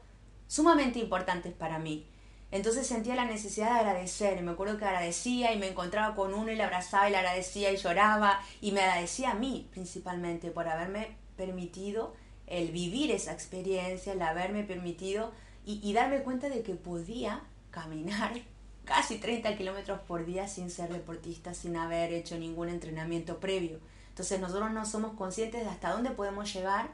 sumamente 0.47 0.99
importantes 0.99 1.53
para 1.53 1.79
mí. 1.79 2.05
Entonces 2.53 2.85
sentía 2.85 3.15
la 3.15 3.25
necesidad 3.25 3.73
de 3.73 3.79
agradecer, 3.79 4.39
me 4.43 4.51
acuerdo 4.51 4.77
que 4.77 4.85
agradecía 4.85 5.53
y 5.53 5.57
me 5.57 5.69
encontraba 5.69 6.13
con 6.13 6.35
uno 6.35 6.51
y 6.51 6.55
le 6.55 6.61
abrazaba 6.61 7.09
y 7.09 7.11
le 7.11 7.17
agradecía 7.17 7.71
y 7.71 7.77
lloraba 7.77 8.39
y 8.61 8.71
me 8.71 8.81
agradecía 8.81 9.31
a 9.31 9.33
mí 9.33 9.67
principalmente 9.71 10.51
por 10.51 10.67
haberme 10.67 11.17
permitido 11.35 12.13
el 12.45 12.71
vivir 12.71 13.09
esa 13.09 13.33
experiencia, 13.33 14.13
el 14.13 14.21
haberme 14.21 14.61
permitido 14.61 15.31
y, 15.65 15.79
y 15.81 15.93
darme 15.93 16.21
cuenta 16.21 16.47
de 16.47 16.61
que 16.61 16.75
podía 16.75 17.41
caminar 17.71 18.33
casi 18.85 19.17
30 19.17 19.57
kilómetros 19.57 20.01
por 20.01 20.23
día 20.23 20.47
sin 20.47 20.69
ser 20.69 20.93
deportista, 20.93 21.55
sin 21.55 21.75
haber 21.75 22.13
hecho 22.13 22.37
ningún 22.37 22.69
entrenamiento 22.69 23.39
previo. 23.39 23.79
Entonces 24.09 24.39
nosotros 24.39 24.69
no 24.69 24.85
somos 24.85 25.13
conscientes 25.13 25.63
de 25.63 25.71
hasta 25.71 25.89
dónde 25.89 26.11
podemos 26.11 26.53
llegar 26.53 26.91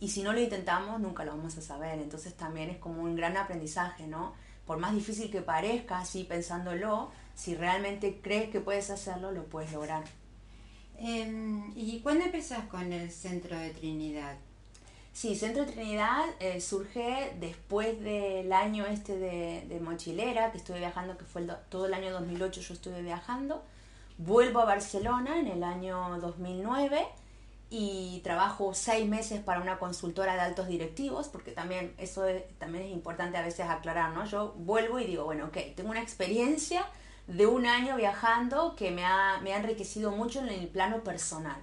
y 0.00 0.08
si 0.08 0.22
no 0.22 0.32
lo 0.32 0.40
intentamos 0.40 0.98
nunca 0.98 1.26
lo 1.26 1.32
vamos 1.32 1.58
a 1.58 1.60
saber. 1.60 1.98
Entonces 1.98 2.34
también 2.34 2.70
es 2.70 2.78
como 2.78 3.02
un 3.02 3.16
gran 3.16 3.36
aprendizaje, 3.36 4.06
¿no? 4.06 4.32
Por 4.66 4.78
más 4.78 4.94
difícil 4.94 5.30
que 5.30 5.42
parezca, 5.42 5.98
así 5.98 6.24
pensándolo, 6.24 7.10
si 7.34 7.54
realmente 7.54 8.20
crees 8.22 8.50
que 8.50 8.60
puedes 8.60 8.90
hacerlo, 8.90 9.32
lo 9.32 9.44
puedes 9.44 9.72
lograr. 9.72 10.04
Em, 10.98 11.72
¿Y 11.76 12.00
cuándo 12.00 12.24
empezás 12.24 12.66
con 12.66 12.92
el 12.92 13.10
Centro 13.10 13.58
de 13.58 13.70
Trinidad? 13.70 14.36
Sí, 15.12 15.36
Centro 15.36 15.64
de 15.64 15.72
Trinidad 15.72 16.24
eh, 16.40 16.60
surge 16.60 17.36
después 17.38 18.00
del 18.00 18.52
año 18.52 18.84
este 18.86 19.16
de, 19.16 19.80
mochilera, 19.80 20.50
que 20.50 20.58
estuve 20.58 20.78
viajando, 20.78 21.16
que 21.16 21.24
fue 21.24 21.46
todo 21.68 21.86
el 21.86 21.94
año 21.94 22.12
2008 22.12 22.60
yo 22.60 22.74
estuve 22.74 23.02
viajando. 23.02 23.62
Vuelvo 24.18 24.60
a 24.60 24.64
Barcelona 24.64 25.38
en 25.38 25.48
el 25.48 25.62
año 25.62 26.18
2009 26.20 27.06
y 27.76 28.20
trabajo 28.20 28.72
seis 28.72 29.04
meses 29.08 29.40
para 29.40 29.60
una 29.60 29.80
consultora 29.80 30.34
de 30.34 30.40
altos 30.42 30.68
directivos, 30.68 31.26
porque 31.28 31.50
también 31.50 31.92
eso 31.98 32.24
también 32.58 32.84
es 32.84 32.92
importante 32.92 33.36
a 33.36 33.42
veces 33.42 33.66
aclarar, 33.68 34.12
¿no? 34.14 34.24
Yo 34.26 34.52
vuelvo 34.56 35.00
y 35.00 35.06
digo, 35.06 35.24
bueno, 35.24 35.46
ok, 35.46 35.56
tengo 35.74 35.90
una 35.90 36.00
experiencia 36.00 36.86
de 37.26 37.46
un 37.46 37.66
año 37.66 37.96
viajando 37.96 38.76
que 38.76 38.92
me 38.92 39.04
ha, 39.04 39.40
me 39.42 39.54
ha 39.54 39.56
enriquecido 39.56 40.12
mucho 40.12 40.38
en 40.38 40.50
el 40.50 40.68
plano 40.68 41.02
personal. 41.02 41.56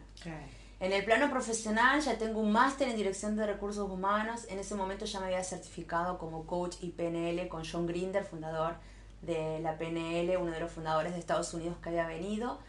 En 0.82 0.92
el 0.92 1.06
plano 1.06 1.30
profesional 1.30 2.02
ya 2.02 2.18
tengo 2.18 2.42
un 2.42 2.52
máster 2.52 2.90
en 2.90 2.98
dirección 2.98 3.38
de 3.38 3.48
recursos 3.48 3.90
humanos. 3.90 4.48
En 4.50 4.60
ese 4.60 4.76
momento 4.76 5.06
ya 5.06 5.22
me 5.22 5.28
había 5.28 5.46
certificado 5.46 6.18
como 6.18 6.46
coach 6.46 6.76
y 6.82 6.90
PNL 6.90 7.48
con 7.48 7.64
John 7.64 7.88
Grinder, 7.88 8.26
fundador 8.26 8.76
de 9.22 9.62
la 9.62 9.78
PNL, 9.78 10.36
uno 10.36 10.52
de 10.52 10.60
los 10.60 10.74
fundadores 10.74 11.14
de 11.14 11.20
Estados 11.20 11.54
Unidos 11.54 11.78
que 11.82 11.88
había 11.88 12.06
venido. 12.06 12.60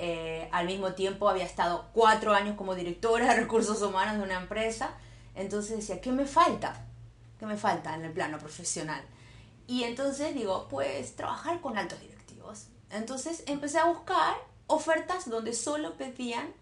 Eh, 0.00 0.48
al 0.52 0.66
mismo 0.66 0.92
tiempo 0.92 1.28
había 1.28 1.44
estado 1.44 1.88
cuatro 1.92 2.32
años 2.32 2.56
como 2.56 2.76
directora 2.76 3.26
de 3.26 3.40
recursos 3.40 3.82
humanos 3.82 4.16
de 4.18 4.22
una 4.22 4.40
empresa. 4.40 4.90
Entonces 5.34 5.76
decía, 5.76 6.00
¿qué 6.00 6.12
me 6.12 6.24
falta? 6.24 6.86
¿Qué 7.38 7.46
me 7.46 7.56
falta 7.56 7.94
en 7.94 8.04
el 8.04 8.12
plano 8.12 8.38
profesional? 8.38 9.02
Y 9.66 9.82
entonces 9.82 10.34
digo, 10.34 10.68
pues 10.70 11.16
trabajar 11.16 11.60
con 11.60 11.76
altos 11.76 12.00
directivos. 12.00 12.68
Entonces 12.90 13.42
empecé 13.46 13.78
a 13.78 13.86
buscar 13.86 14.36
ofertas 14.68 15.28
donde 15.28 15.52
solo 15.52 15.94
pedían 15.94 16.52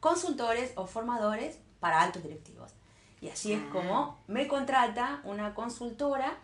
consultores 0.00 0.72
o 0.76 0.86
formadores 0.86 1.58
para 1.80 2.00
altos 2.00 2.22
directivos. 2.22 2.72
Y 3.20 3.28
así 3.28 3.52
es 3.52 3.62
como 3.70 3.98
ah. 3.98 4.16
me 4.28 4.48
contrata 4.48 5.20
una 5.24 5.54
consultora 5.54 6.38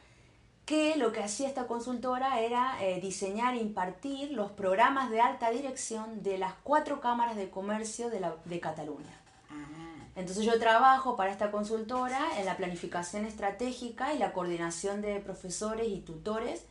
que 0.65 0.97
lo 0.97 1.13
que 1.13 1.23
hacía 1.23 1.49
esta 1.49 1.67
consultora 1.67 2.41
era 2.41 2.83
eh, 2.83 3.01
diseñar 3.01 3.55
e 3.55 3.59
impartir 3.59 4.33
los 4.33 4.51
programas 4.51 5.11
de 5.11 5.21
alta 5.21 5.51
dirección 5.51 6.23
de 6.23 6.39
las 6.39 6.55
cuatro 6.63 7.01
cámaras 7.01 7.37
de 7.37 7.51
comercio 7.51 8.09
de, 8.09 8.21
la, 8.21 8.37
de 8.45 8.61
Cataluña. 8.61 9.21
Ah. 9.51 10.07
Entonces 10.17 10.45
yo 10.45 10.59
trabajo 10.59 11.17
para 11.17 11.33
esta 11.33 11.51
consultora 11.51 12.39
en 12.39 12.47
la 12.47 12.57
planificación 12.57 13.27
estratégica 13.27 14.15
y 14.15 14.19
la 14.19 14.33
coordinación 14.33 15.03
de 15.03 15.21
profesores 15.21 15.89
y 15.89 16.01
tutores, 16.01 16.65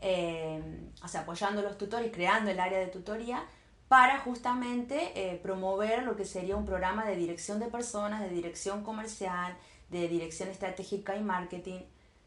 eh, 0.00 0.62
o 1.02 1.08
sea, 1.08 1.22
apoyando 1.22 1.60
a 1.60 1.64
los 1.64 1.76
tutores, 1.76 2.12
creando 2.12 2.52
el 2.52 2.60
área 2.60 2.78
de 2.78 2.86
tutoría 2.86 3.42
para 3.88 4.20
justamente 4.20 5.10
eh, 5.16 5.40
promover 5.42 6.04
lo 6.04 6.14
que 6.14 6.24
sería 6.24 6.54
un 6.54 6.64
programa 6.64 7.04
de 7.04 7.16
dirección 7.16 7.58
de 7.58 7.66
personas, 7.66 8.20
de 8.20 8.28
dirección 8.28 8.84
comercial, 8.84 9.56
de 9.88 10.06
dirección 10.06 10.48
estratégica 10.48 11.16
y 11.16 11.22
marketing 11.24 11.80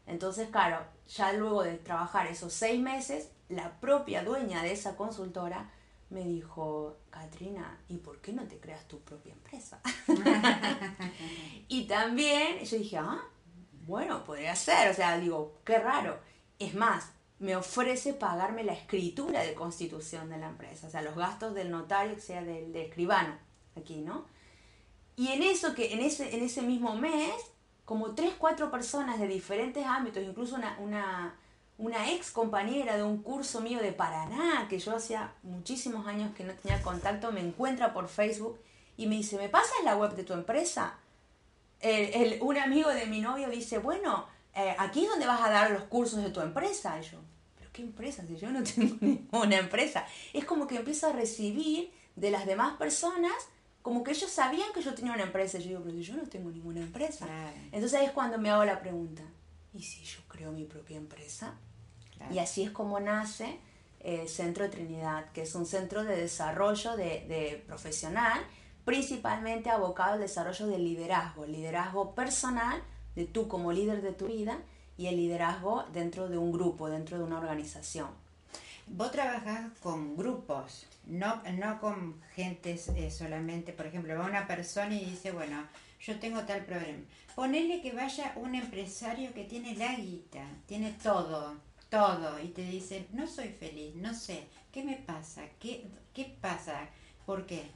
entonces, 0.06 0.48
claro, 0.50 0.84
ya 1.08 1.32
luego 1.32 1.62
de 1.62 1.76
trabajar 1.76 2.26
esos 2.26 2.52
seis 2.52 2.80
meses, 2.80 3.30
la 3.48 3.80
propia 3.80 4.22
dueña 4.22 4.62
de 4.62 4.72
esa 4.72 4.96
consultora 4.96 5.70
me 6.10 6.24
dijo, 6.24 6.98
Katrina, 7.10 7.78
¿y 7.88 7.96
por 7.96 8.20
qué 8.20 8.32
no 8.32 8.44
te 8.44 8.58
creas 8.58 8.86
tu 8.86 9.00
propia 9.00 9.32
empresa? 9.32 9.80
y 11.68 11.86
también 11.86 12.64
yo 12.64 12.78
dije, 12.78 12.98
ah, 12.98 13.22
bueno, 13.86 14.24
podría 14.24 14.54
ser, 14.54 14.90
o 14.90 14.94
sea, 14.94 15.18
digo, 15.18 15.60
qué 15.64 15.78
raro. 15.78 16.18
Es 16.58 16.74
más, 16.74 17.10
me 17.38 17.56
ofrece 17.56 18.14
pagarme 18.14 18.64
la 18.64 18.74
escritura 18.74 19.42
de 19.42 19.54
constitución 19.54 20.30
de 20.30 20.38
la 20.38 20.48
empresa, 20.48 20.86
o 20.86 20.90
sea, 20.90 21.02
los 21.02 21.16
gastos 21.16 21.54
del 21.54 21.70
notario, 21.70 22.14
que 22.14 22.20
sea 22.20 22.42
del, 22.42 22.74
escribano, 22.76 23.36
aquí, 23.76 23.96
¿no? 23.96 24.26
Y 25.16 25.28
en 25.28 25.42
eso 25.42 25.74
que 25.74 25.92
en 25.92 26.00
ese, 26.00 26.34
en 26.34 26.42
ese 26.42 26.62
mismo 26.62 26.96
mes 26.96 27.34
como 27.84 28.14
tres, 28.14 28.32
cuatro 28.38 28.70
personas 28.70 29.18
de 29.18 29.28
diferentes 29.28 29.84
ámbitos, 29.84 30.22
incluso 30.22 30.56
una, 30.56 30.76
una, 30.78 31.34
una 31.78 32.10
ex 32.12 32.30
compañera 32.30 32.96
de 32.96 33.02
un 33.02 33.22
curso 33.22 33.60
mío 33.60 33.80
de 33.80 33.92
Paraná, 33.92 34.66
que 34.68 34.78
yo 34.78 34.96
hacía 34.96 35.32
muchísimos 35.42 36.06
años 36.06 36.34
que 36.34 36.44
no 36.44 36.54
tenía 36.54 36.80
contacto, 36.82 37.32
me 37.32 37.40
encuentra 37.40 37.92
por 37.92 38.08
Facebook 38.08 38.58
y 38.96 39.06
me 39.06 39.16
dice, 39.16 39.36
¿me 39.36 39.48
pasas 39.48 39.84
la 39.84 39.96
web 39.96 40.14
de 40.14 40.24
tu 40.24 40.32
empresa? 40.32 40.98
El, 41.80 42.38
un 42.40 42.56
amigo 42.56 42.88
de 42.88 43.04
mi 43.06 43.20
novio 43.20 43.50
dice, 43.50 43.78
bueno, 43.78 44.26
eh, 44.54 44.74
aquí 44.78 45.04
es 45.04 45.10
donde 45.10 45.26
vas 45.26 45.42
a 45.42 45.50
dar 45.50 45.70
los 45.70 45.82
cursos 45.82 46.22
de 46.22 46.30
tu 46.30 46.40
empresa. 46.40 46.98
Yo, 47.00 47.18
¿pero 47.58 47.70
qué 47.72 47.82
empresa? 47.82 48.24
Si 48.26 48.36
yo 48.36 48.50
no 48.50 48.62
tengo 48.74 48.96
ninguna 49.00 49.58
empresa. 49.58 50.06
Es 50.32 50.46
como 50.46 50.66
que 50.66 50.76
empiezo 50.76 51.08
a 51.08 51.12
recibir 51.12 51.92
de 52.16 52.30
las 52.30 52.46
demás 52.46 52.76
personas 52.78 53.34
como 53.84 54.02
que 54.02 54.12
ellos 54.12 54.30
sabían 54.30 54.72
que 54.72 54.80
yo 54.80 54.94
tenía 54.94 55.12
una 55.12 55.24
empresa. 55.24 55.58
Yo 55.58 55.68
digo, 55.68 55.82
pero 55.84 55.98
yo 55.98 56.16
no 56.16 56.22
tengo 56.22 56.50
ninguna 56.50 56.80
empresa. 56.80 57.26
Entonces 57.70 57.92
ahí 57.92 58.06
es 58.06 58.12
cuando 58.12 58.38
me 58.38 58.48
hago 58.48 58.64
la 58.64 58.80
pregunta, 58.80 59.22
¿y 59.74 59.82
si 59.82 60.02
yo 60.04 60.20
creo 60.26 60.52
mi 60.52 60.64
propia 60.64 60.96
empresa? 60.96 61.52
Y 62.32 62.38
así 62.38 62.62
es 62.62 62.70
como 62.70 62.98
nace 62.98 63.58
eh, 64.00 64.26
Centro 64.26 64.70
Trinidad, 64.70 65.30
que 65.32 65.42
es 65.42 65.54
un 65.54 65.66
centro 65.66 66.02
de 66.02 66.16
desarrollo 66.16 66.96
de, 66.96 67.26
de 67.28 67.62
profesional, 67.66 68.40
principalmente 68.86 69.68
abocado 69.68 70.14
al 70.14 70.20
desarrollo 70.20 70.66
del 70.66 70.82
liderazgo, 70.82 71.44
el 71.44 71.52
liderazgo 71.52 72.14
personal 72.14 72.82
de 73.14 73.26
tú 73.26 73.48
como 73.48 73.70
líder 73.70 74.00
de 74.00 74.12
tu 74.12 74.28
vida 74.28 74.60
y 74.96 75.08
el 75.08 75.16
liderazgo 75.16 75.84
dentro 75.92 76.30
de 76.30 76.38
un 76.38 76.52
grupo, 76.52 76.88
dentro 76.88 77.18
de 77.18 77.24
una 77.24 77.36
organización. 77.36 78.08
Vos 78.86 79.10
trabajás 79.10 79.78
con 79.82 80.16
grupos, 80.16 80.86
no, 81.06 81.42
no 81.54 81.80
con 81.80 82.20
gente 82.34 82.78
eh, 82.96 83.10
solamente, 83.10 83.72
por 83.72 83.86
ejemplo, 83.86 84.16
va 84.16 84.26
una 84.26 84.46
persona 84.46 84.94
y 84.94 85.04
dice, 85.04 85.32
bueno, 85.32 85.66
yo 86.00 86.18
tengo 86.18 86.42
tal 86.42 86.64
problema. 86.64 87.04
Ponele 87.34 87.80
que 87.80 87.92
vaya 87.92 88.32
un 88.36 88.54
empresario 88.54 89.32
que 89.34 89.44
tiene 89.44 89.74
la 89.74 89.94
guita, 89.94 90.44
tiene 90.66 90.92
todo, 91.02 91.56
todo, 91.88 92.38
y 92.40 92.48
te 92.48 92.62
dice, 92.62 93.06
no 93.12 93.26
soy 93.26 93.48
feliz, 93.48 93.94
no 93.96 94.14
sé, 94.14 94.46
¿qué 94.72 94.82
me 94.84 94.96
pasa? 94.96 95.42
¿Qué, 95.58 95.86
qué 96.12 96.36
pasa? 96.40 96.88
¿Por 97.26 97.46
qué? 97.46 97.70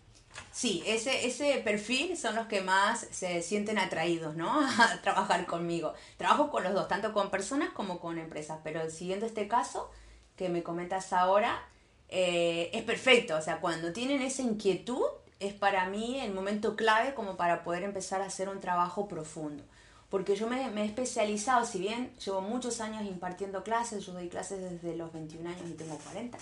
Sí, 0.53 0.83
ese, 0.87 1.27
ese 1.27 1.59
perfil 1.65 2.17
son 2.17 2.35
los 2.35 2.47
que 2.47 2.61
más 2.61 3.07
se 3.11 3.43
sienten 3.43 3.79
atraídos, 3.79 4.37
¿no? 4.37 4.61
A 4.79 5.01
trabajar 5.03 5.47
conmigo. 5.47 5.95
Trabajo 6.17 6.51
con 6.51 6.65
los 6.65 6.75
dos, 6.75 6.89
tanto 6.89 7.13
con 7.13 7.31
personas 7.31 7.71
como 7.71 7.99
con 7.99 8.19
empresas, 8.19 8.61
pero 8.63 8.91
siguiendo 8.91 9.27
este 9.27 9.49
caso 9.49 9.91
que 10.37 10.49
me 10.49 10.63
comentas 10.63 11.13
ahora, 11.13 11.61
eh, 12.09 12.71
es 12.73 12.83
perfecto. 12.83 13.37
O 13.37 13.43
sea, 13.43 13.61
cuando 13.61 13.93
tienen 13.93 14.23
esa 14.23 14.43
inquietud, 14.43 15.05
es 15.41 15.53
para 15.53 15.89
mí 15.89 16.21
el 16.21 16.33
momento 16.33 16.77
clave 16.77 17.15
como 17.15 17.37
para 17.37 17.63
poder 17.63 17.83
empezar 17.83 18.23
a 18.23 18.27
hacer 18.27 18.49
un 18.49 18.61
trabajo 18.61 19.09
profundo. 19.09 19.63
Porque 20.09 20.37
yo 20.37 20.49
me, 20.49 20.71
me 20.71 20.83
he 20.83 20.87
especializado, 20.87 21.67
si 21.67 21.79
bien 21.79 22.13
llevo 22.25 22.41
muchos 22.41 22.81
años 22.81 23.03
impartiendo 23.05 23.63
clases, 23.63 24.07
yo 24.07 24.13
doy 24.13 24.29
clases 24.29 24.61
desde 24.61 24.97
los 24.97 25.13
21 25.13 25.51
años 25.51 25.69
y 25.69 25.75
tengo 25.75 25.99
40 25.99 26.39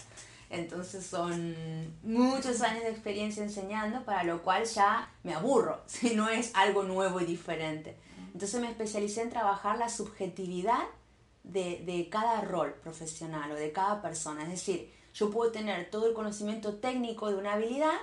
entonces 0.50 1.04
son 1.04 1.56
muchos 2.02 2.61
años 2.62 2.85
de 2.85 2.90
experiencia 2.90 3.42
enseñando, 3.42 4.04
para 4.04 4.23
lo 4.23 4.42
cual 4.42 4.64
ya 4.64 5.11
me 5.23 5.35
aburro, 5.35 5.80
si 5.87 6.14
no 6.14 6.28
es 6.28 6.52
algo 6.54 6.82
nuevo 6.82 7.20
y 7.20 7.25
diferente. 7.25 7.96
Entonces 8.32 8.61
me 8.61 8.70
especialicé 8.70 9.23
en 9.23 9.30
trabajar 9.30 9.78
la 9.78 9.88
subjetividad 9.88 10.85
de, 11.42 11.82
de 11.87 12.08
cada 12.11 12.40
rol 12.42 12.75
profesional 12.75 13.50
o 13.52 13.54
de 13.54 13.73
cada 13.73 14.02
persona. 14.02 14.42
Es 14.44 14.50
decir, 14.50 14.92
yo 15.16 15.30
puedo 15.30 15.50
tener 15.50 15.88
todo 15.88 16.06
el 16.06 16.12
conocimiento 16.12 16.75
técnico 16.75 17.30
de 17.30 17.37
una 17.37 17.54
habilidad, 17.54 17.96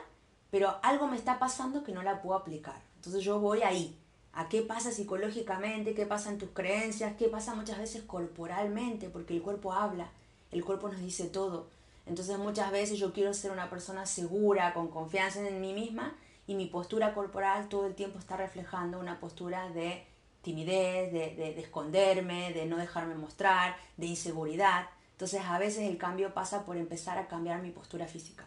pero 0.49 0.79
algo 0.81 1.05
me 1.05 1.15
está 1.15 1.37
pasando 1.37 1.83
que 1.83 1.91
no 1.91 2.01
la 2.01 2.23
puedo 2.23 2.35
aplicar. 2.35 2.81
Entonces 2.95 3.23
yo 3.23 3.39
voy 3.39 3.61
ahí, 3.61 3.95
a 4.33 4.49
qué 4.49 4.63
pasa 4.63 4.91
psicológicamente, 4.91 5.93
qué 5.93 6.07
pasa 6.07 6.31
en 6.31 6.39
tus 6.39 6.49
creencias, 6.49 7.15
qué 7.15 7.29
pasa 7.29 7.53
muchas 7.53 7.77
veces 7.77 8.01
corporalmente, 8.01 9.09
porque 9.09 9.35
el 9.35 9.43
cuerpo 9.43 9.73
habla, 9.73 10.09
el 10.51 10.65
cuerpo 10.65 10.89
nos 10.89 11.01
dice 11.01 11.25
todo. 11.25 11.67
Entonces 12.07 12.39
muchas 12.39 12.71
veces 12.71 12.97
yo 12.97 13.13
quiero 13.13 13.35
ser 13.35 13.51
una 13.51 13.69
persona 13.69 14.07
segura, 14.07 14.73
con 14.73 14.87
confianza 14.87 15.47
en 15.47 15.61
mí 15.61 15.71
misma 15.71 16.15
y 16.47 16.55
mi 16.55 16.65
postura 16.65 17.13
corporal 17.13 17.69
todo 17.69 17.85
el 17.85 17.93
tiempo 17.93 18.17
está 18.17 18.37
reflejando 18.37 18.99
una 18.99 19.19
postura 19.19 19.69
de 19.69 20.03
timidez, 20.41 21.13
de, 21.13 21.35
de, 21.35 21.59
esconderme, 21.59 22.51
de 22.53 22.65
no 22.65 22.77
dejarme 22.77 23.13
mostrar, 23.13 23.77
de 23.97 24.07
inseguridad. 24.07 24.87
Entonces 25.13 25.41
a 25.45 25.57
veces 25.57 25.89
el 25.89 25.97
cambio 25.97 26.33
pasa 26.33 26.65
por 26.65 26.77
empezar 26.77 27.17
a 27.17 27.27
cambiar 27.27 27.61
mi 27.61 27.71
postura 27.71 28.07
física, 28.07 28.45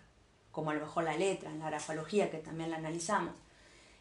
como 0.53 0.71
a 0.71 0.75
lo 0.75 0.81
mejor 0.81 1.05
la 1.05 1.17
letra, 1.17 1.51
la 1.53 1.67
grafología, 1.67 2.31
que 2.31 2.39
también 2.39 2.71
la 2.71 2.77
analizamos. 2.77 3.35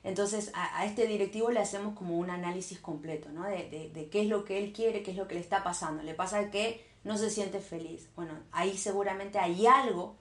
Entonces 0.03 0.51
a, 0.53 0.79
a 0.79 0.85
este 0.85 1.07
directivo 1.07 1.49
le 1.49 1.59
hacemos 1.59 1.95
como 1.95 2.17
un 2.17 2.29
análisis 2.29 2.79
completo, 2.79 3.29
¿no? 3.31 3.43
De, 3.43 3.69
de, 3.69 3.89
de, 3.89 4.09
qué 4.09 4.21
es 4.21 4.27
lo 4.27 4.45
que 4.45 4.63
él 4.63 4.73
quiere, 4.73 5.01
qué 5.01 5.11
es 5.11 5.17
lo 5.17 5.27
que 5.27 5.35
le 5.35 5.41
está 5.41 5.63
pasando. 5.63 6.03
Le 6.03 6.13
pasa 6.13 6.51
que 6.51 6.85
no 7.03 7.17
se 7.17 7.29
siente 7.29 7.59
feliz. 7.59 8.09
Bueno, 8.15 8.33
ahí 8.51 8.77
seguramente 8.77 9.39
hay 9.39 9.65
algo 9.65 10.15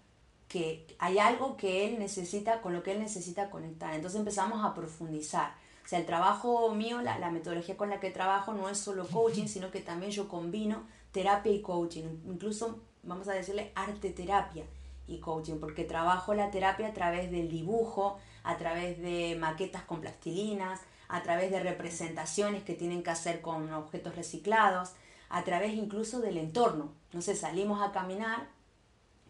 que 0.49 0.87
hay 0.99 1.19
algo 1.19 1.57
que 1.57 1.87
él 1.87 1.99
necesita, 1.99 2.61
con 2.61 2.73
lo 2.73 2.83
que 2.83 2.93
él 2.93 3.01
necesita 3.01 3.51
conectar. 3.51 3.93
Entonces 3.95 4.19
empezamos 4.19 4.65
a 4.65 4.75
profundizar. 4.75 5.55
O 5.85 5.89
sea, 5.89 5.99
el 5.99 6.07
trabajo 6.07 6.75
mío, 6.75 7.03
la, 7.03 7.19
la 7.19 7.31
metodología 7.31 7.77
con 7.77 7.91
la 7.91 8.01
que 8.01 8.11
trabajo 8.11 8.55
no 8.55 8.69
es 8.71 8.79
solo 8.79 9.07
coaching, 9.07 9.49
sino 9.49 9.71
que 9.71 9.81
también 9.81 10.13
yo 10.13 10.29
combino 10.29 10.85
terapia 11.15 11.53
y 11.53 11.63
coaching. 11.63 12.23
Incluso, 12.27 12.81
vamos 13.05 13.29
a 13.29 13.33
decirle, 13.33 13.71
arte 13.77 14.11
terapia 14.11 14.65
y 15.07 15.19
coaching, 15.19 15.59
porque 15.61 15.85
trabajo 15.85 16.35
la 16.35 16.51
terapia 16.51 16.89
a 16.89 16.93
través 16.93 17.31
del 17.31 17.49
dibujo, 17.49 18.19
a 18.43 18.57
través 18.57 19.01
de 19.01 19.37
maquetas 19.39 19.85
con 19.85 20.01
plastilinas, 20.01 20.81
a 21.09 21.23
través 21.23 21.53
de 21.53 21.61
representaciones 21.61 22.65
que 22.65 22.75
tienen 22.75 23.05
que 23.05 23.11
hacer 23.11 23.41
con 23.41 23.73
objetos 23.73 24.17
reciclados, 24.17 24.91
a 25.29 25.45
través 25.45 25.75
incluso 25.75 26.21
del 26.21 26.37
entorno. 26.37 26.91
No 27.13 27.23
sé, 27.23 27.37
salimos 27.37 27.81
a 27.81 27.93
caminar 27.93 28.49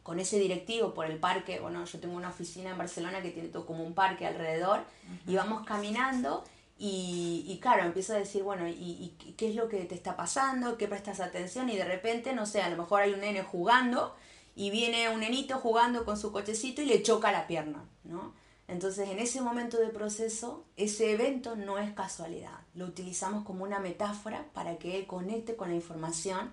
con 0.03 0.19
ese 0.21 0.39
directivo 0.39 0.95
por 0.95 1.05
el 1.07 1.19
parque, 1.19 1.61
bueno, 1.61 1.85
yo 1.85 2.01
tengo 2.01 2.17
una 2.17 2.31
oficina 2.31 2.71
en 2.71 2.79
Barcelona 2.79 3.21
que 3.21 3.31
tiene 3.31 3.49
todo 3.49 3.67
como 3.67 3.85
un 3.85 3.95
parque 3.95 4.27
alrededor, 4.27 4.85
y 5.27 5.35
vamos 5.35 5.67
caminando 5.67 6.45
y, 6.77 7.45
y, 7.47 7.59
claro, 7.61 7.85
empiezo 7.85 8.15
a 8.15 8.19
decir, 8.19 8.43
bueno, 8.43 8.67
¿y, 8.69 8.73
¿y, 8.73 9.35
qué 9.37 9.49
es 9.49 9.55
lo 9.55 9.69
que 9.69 9.85
te 9.85 9.95
está 9.95 10.17
pasando? 10.17 10.77
¿Qué 10.77 10.89
prestas 10.89 11.21
atención? 11.21 11.69
Y 11.71 11.77
de 11.77 11.85
repente, 11.85 12.33
no 12.33 12.47
sé, 12.47 12.63
a 12.63 12.69
lo 12.69 12.77
mejor 12.77 13.03
hay 13.03 13.13
un 13.13 13.21
nene 13.21 13.43
jugando 13.43 14.15
y 14.57 14.71
viene 14.71 15.09
un 15.09 15.21
nenito 15.21 15.59
jugando 15.59 16.05
con 16.05 16.19
su 16.19 16.33
cochecito 16.33 16.83
y 16.83 16.87
le 16.87 17.03
choca 17.03 17.31
la 17.33 17.47
pierna, 17.47 17.85
¿no? 18.03 18.35
Entonces, 18.67 19.09
en 19.11 19.19
ese 19.19 19.41
momento 19.41 19.79
de 19.79 19.89
proceso, 19.89 20.65
ese 20.77 21.13
evento 21.13 21.55
no 21.55 21.79
es 21.79 21.93
casualidad. 21.93 22.61
Lo 22.75 22.87
utilizamos 22.87 23.45
como 23.45 23.65
una 23.65 23.79
metáfora 23.79 24.47
para 24.55 24.79
que 24.79 24.99
él 24.99 25.07
conecte 25.07 25.55
con 25.55 25.69
la 25.69 25.75
información 25.75 26.51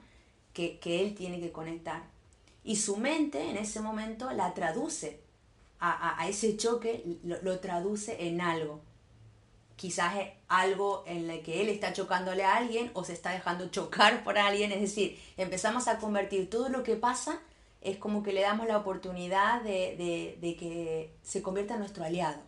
que, 0.54 0.80
que 0.80 1.02
él 1.02 1.16
tiene 1.16 1.40
que 1.40 1.52
conectar. 1.52 2.04
Y 2.64 2.76
su 2.76 2.98
mente 2.98 3.50
en 3.50 3.58
ese 3.58 3.80
momento 3.80 4.32
la 4.32 4.54
traduce 4.54 5.22
a, 5.80 5.92
a, 5.92 6.22
a 6.22 6.28
ese 6.28 6.58
choque, 6.58 7.20
lo, 7.24 7.42
lo, 7.42 7.60
traduce 7.60 8.28
en 8.28 8.42
algo. 8.42 8.82
Quizás 9.82 10.16
es 10.16 10.28
algo 10.48 11.04
en 11.08 11.28
el 11.28 11.42
que 11.42 11.60
él 11.60 11.68
está 11.68 11.92
chocándole 11.92 12.44
a 12.44 12.56
alguien 12.56 12.92
o 12.94 13.04
se 13.04 13.14
está 13.14 13.32
dejando 13.32 13.68
chocar 13.70 14.24
por 14.24 14.38
alguien. 14.38 14.72
Es 14.72 14.80
decir, 14.80 15.20
empezamos 15.38 15.88
a 15.88 15.98
convertir 15.98 16.52
todo 16.52 16.70
lo 16.70 16.84
que 16.84 16.96
pasa 16.96 17.42
es 17.82 17.98
como 17.98 18.22
que 18.22 18.32
le 18.32 18.42
damos 18.42 18.68
la 18.68 18.78
oportunidad 18.78 19.64
de, 19.64 19.96
de, 19.98 20.38
de 20.40 20.56
que 20.56 21.16
se 21.24 21.42
convierta 21.42 21.74
en 21.74 21.80
nuestro 21.80 22.04
aliado. 22.04 22.40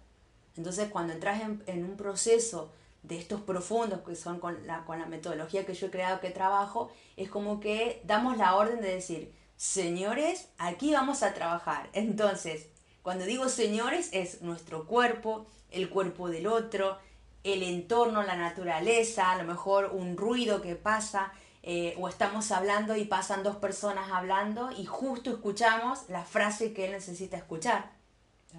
Entonces, 0.57 0.89
cuando 0.91 1.11
entras 1.11 1.41
en, 1.41 1.63
en, 1.65 1.83
un 1.83 1.97
proceso 1.97 2.71
de 3.01 3.17
estos 3.17 3.41
profundos, 3.41 4.01
que 4.01 4.15
son 4.15 4.39
con 4.39 4.67
la, 4.67 4.85
con 4.85 4.99
la 4.99 5.07
metodología 5.07 5.65
que 5.65 5.73
yo 5.73 5.87
he 5.87 5.89
creado, 5.89 6.19
que 6.19 6.29
trabajo, 6.29 6.91
es 7.17 7.31
como 7.31 7.59
que 7.59 7.99
damos 8.05 8.37
la 8.37 8.55
orden 8.55 8.79
de 8.79 8.93
decir, 8.93 9.33
señores, 9.57 10.49
aquí 10.59 10.93
vamos 10.93 11.23
a 11.23 11.33
trabajar. 11.33 11.89
Entonces, 11.93 12.67
cuando 13.01 13.25
digo 13.25 13.49
señores, 13.49 14.09
es 14.11 14.43
nuestro 14.43 14.85
cuerpo, 14.85 15.47
el 15.71 15.89
cuerpo 15.89 16.29
del 16.29 16.45
otro, 16.45 16.99
el 17.43 17.63
entorno, 17.63 18.23
la 18.23 18.35
naturaleza, 18.35 19.31
a 19.31 19.37
lo 19.37 19.43
mejor 19.43 19.91
un 19.93 20.17
ruido 20.17 20.61
que 20.61 20.75
pasa, 20.75 21.33
eh, 21.61 21.95
o 21.99 22.09
estamos 22.09 22.51
hablando 22.51 22.95
y 22.95 23.05
pasan 23.05 23.43
dos 23.43 23.55
personas 23.57 24.11
hablando 24.11 24.69
y 24.71 24.85
justo 24.85 25.29
escuchamos 25.29 26.09
la 26.09 26.23
frase 26.23 26.73
que 26.73 26.85
él 26.85 26.91
necesita 26.91 27.37
escuchar. 27.37 27.91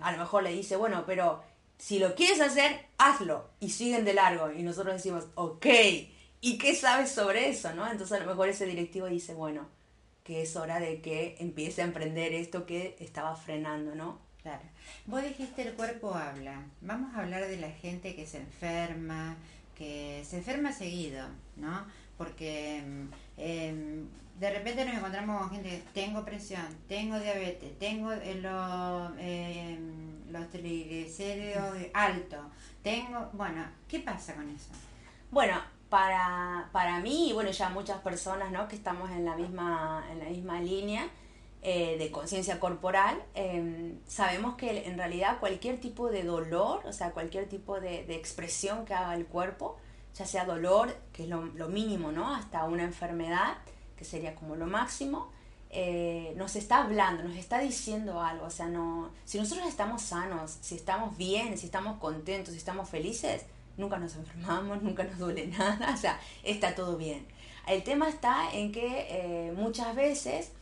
A 0.00 0.12
lo 0.12 0.18
mejor 0.18 0.42
le 0.42 0.52
dice, 0.52 0.76
bueno, 0.76 1.04
pero 1.06 1.42
si 1.78 1.98
lo 1.98 2.14
quieres 2.14 2.40
hacer, 2.40 2.86
hazlo. 2.98 3.50
Y 3.60 3.70
siguen 3.70 4.04
de 4.04 4.14
largo. 4.14 4.50
Y 4.52 4.62
nosotros 4.62 4.94
decimos, 4.94 5.26
ok, 5.34 5.66
¿y 6.40 6.58
qué 6.58 6.74
sabes 6.74 7.10
sobre 7.10 7.48
eso? 7.48 7.74
¿no? 7.74 7.90
Entonces 7.90 8.16
a 8.16 8.20
lo 8.24 8.30
mejor 8.30 8.48
ese 8.48 8.66
directivo 8.66 9.06
dice, 9.06 9.34
bueno, 9.34 9.68
que 10.22 10.42
es 10.42 10.56
hora 10.56 10.80
de 10.80 11.02
que 11.02 11.36
empiece 11.38 11.82
a 11.82 11.84
emprender 11.84 12.32
esto 12.32 12.64
que 12.64 12.96
estaba 12.98 13.36
frenando, 13.36 13.94
¿no? 13.94 14.18
Claro. 14.44 14.62
Vos 15.06 15.22
dijiste 15.22 15.62
el 15.62 15.72
cuerpo 15.72 16.14
habla. 16.14 16.64
Vamos 16.82 17.14
a 17.14 17.22
hablar 17.22 17.48
de 17.48 17.56
la 17.56 17.70
gente 17.70 18.14
que 18.14 18.26
se 18.26 18.36
enferma, 18.36 19.36
que 19.74 20.22
se 20.26 20.36
enferma 20.36 20.70
seguido, 20.70 21.26
¿no? 21.56 21.86
porque 22.18 22.82
eh, 23.38 24.04
de 24.38 24.50
repente 24.50 24.84
nos 24.84 24.96
encontramos 24.96 25.40
con 25.40 25.50
gente, 25.50 25.82
tengo 25.94 26.26
presión, 26.26 26.66
tengo 26.88 27.18
diabetes, 27.18 27.78
tengo 27.78 28.12
eh, 28.12 28.42
eh, 29.18 29.78
los 30.30 30.50
triglicéridos 30.50 31.78
altos, 31.94 32.44
tengo, 32.82 33.30
bueno, 33.32 33.64
¿qué 33.88 34.00
pasa 34.00 34.34
con 34.34 34.50
eso? 34.50 34.72
Bueno, 35.30 35.56
para, 35.88 36.68
para 36.70 37.00
mí 37.00 37.30
y 37.30 37.32
bueno, 37.32 37.50
ya 37.50 37.70
muchas 37.70 38.02
personas 38.02 38.52
¿no? 38.52 38.68
que 38.68 38.76
estamos 38.76 39.10
en 39.10 39.24
la 39.24 39.36
misma, 39.36 40.04
en 40.12 40.18
la 40.18 40.26
misma 40.26 40.60
línea 40.60 41.08
eh, 41.66 41.96
de 41.98 42.10
conciencia 42.10 42.60
corporal, 42.60 43.22
eh, 43.34 43.94
sabemos 44.06 44.56
que 44.56 44.86
en 44.86 44.98
realidad 44.98 45.40
cualquier 45.40 45.80
tipo 45.80 46.10
de 46.10 46.22
dolor, 46.22 46.82
o 46.84 46.92
sea, 46.92 47.12
cualquier 47.12 47.48
tipo 47.48 47.80
de, 47.80 48.04
de 48.04 48.16
expresión 48.16 48.84
que 48.84 48.92
haga 48.92 49.14
el 49.14 49.24
cuerpo, 49.24 49.78
ya 50.14 50.26
sea 50.26 50.44
dolor, 50.44 50.94
que 51.14 51.22
es 51.22 51.30
lo, 51.30 51.46
lo, 51.46 51.68
mínimo, 51.68 52.12
¿no? 52.12 52.34
Hasta 52.34 52.64
una 52.64 52.82
enfermedad, 52.82 53.56
que 53.96 54.04
sería 54.04 54.34
como 54.34 54.56
lo 54.56 54.66
máximo, 54.66 55.32
eh, 55.70 56.34
nos 56.36 56.54
está 56.54 56.82
hablando, 56.82 57.24
nos 57.24 57.36
está 57.38 57.60
diciendo 57.60 58.20
algo. 58.20 58.44
O 58.44 58.50
sea, 58.50 58.66
no, 58.66 59.10
si 59.24 59.38
nosotros 59.38 59.66
estamos 59.66 60.02
sanos, 60.02 60.58
si 60.60 60.74
estamos 60.74 61.16
bien, 61.16 61.56
si 61.56 61.64
estamos 61.64 61.98
contentos, 61.98 62.52
si 62.52 62.58
estamos 62.58 62.90
felices, 62.90 63.46
nunca 63.78 63.96
nos 63.96 64.16
enfermamos, 64.16 64.82
nunca 64.82 65.04
nos 65.04 65.18
duele 65.18 65.46
nada, 65.46 65.94
o 65.94 65.96
sea, 65.96 66.20
está 66.42 66.74
todo 66.74 66.98
bien. 66.98 67.26
El 67.66 67.82
tema 67.82 68.06
está 68.10 68.52
en 68.52 68.70
que 68.70 69.06
eh, 69.08 69.52
muchas 69.56 69.96
veces 69.96 70.52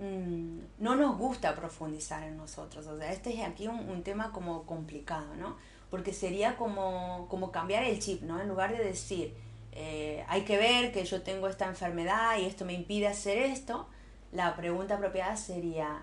mm, 0.00 0.58
no 0.78 0.96
nos 0.96 1.16
gusta 1.16 1.54
profundizar 1.54 2.22
en 2.24 2.36
nosotros. 2.36 2.86
O 2.86 2.98
sea, 2.98 3.12
este 3.12 3.34
es 3.34 3.46
aquí 3.46 3.68
un, 3.68 4.02
tema 4.02 4.32
como 4.32 4.64
complicado, 4.64 5.36
¿no? 5.36 5.56
Porque 5.90 6.12
sería 6.12 6.56
como, 6.56 7.26
como 7.28 7.52
cambiar 7.52 7.84
el 7.84 8.00
chip, 8.00 8.22
¿no? 8.22 8.40
En 8.40 8.48
lugar 8.48 8.76
de 8.76 8.82
decir, 8.82 9.34
eh, 9.72 10.24
hay 10.28 10.42
que 10.42 10.56
ver 10.56 10.92
que 10.92 11.04
yo 11.04 11.22
tengo 11.22 11.48
esta 11.48 11.66
enfermedad 11.66 12.38
y 12.38 12.46
esto 12.46 12.64
me 12.64 12.72
impide 12.72 13.06
hacer 13.06 13.38
esto, 13.38 13.86
la 14.32 14.56
pregunta 14.56 14.94
apropiada 14.96 15.36
sería, 15.36 16.02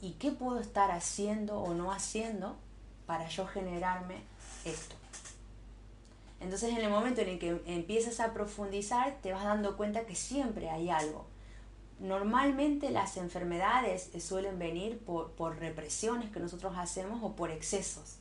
¿y 0.00 0.12
qué 0.12 0.30
puedo 0.30 0.60
estar 0.60 0.90
haciendo 0.90 1.58
o 1.60 1.74
no 1.74 1.92
haciendo 1.92 2.56
para 3.06 3.28
yo 3.28 3.46
generarme 3.46 4.22
esto? 4.64 4.94
Entonces 6.40 6.70
en 6.70 6.78
el 6.78 6.90
momento 6.90 7.20
en 7.20 7.28
el 7.30 7.38
que 7.38 7.60
empiezas 7.66 8.20
a 8.20 8.32
profundizar 8.32 9.18
te 9.22 9.32
vas 9.32 9.44
dando 9.44 9.76
cuenta 9.76 10.06
que 10.06 10.14
siempre 10.14 10.70
hay 10.70 10.90
algo. 10.90 11.26
Normalmente 12.00 12.90
las 12.90 13.16
enfermedades 13.16 14.10
suelen 14.20 14.58
venir 14.58 14.98
por, 14.98 15.58
represiones 15.58 16.30
que 16.30 16.40
nosotros 16.40 16.74
hacemos 16.76 17.20
o 17.22 17.34
por 17.34 17.50
excesos. 17.50 18.18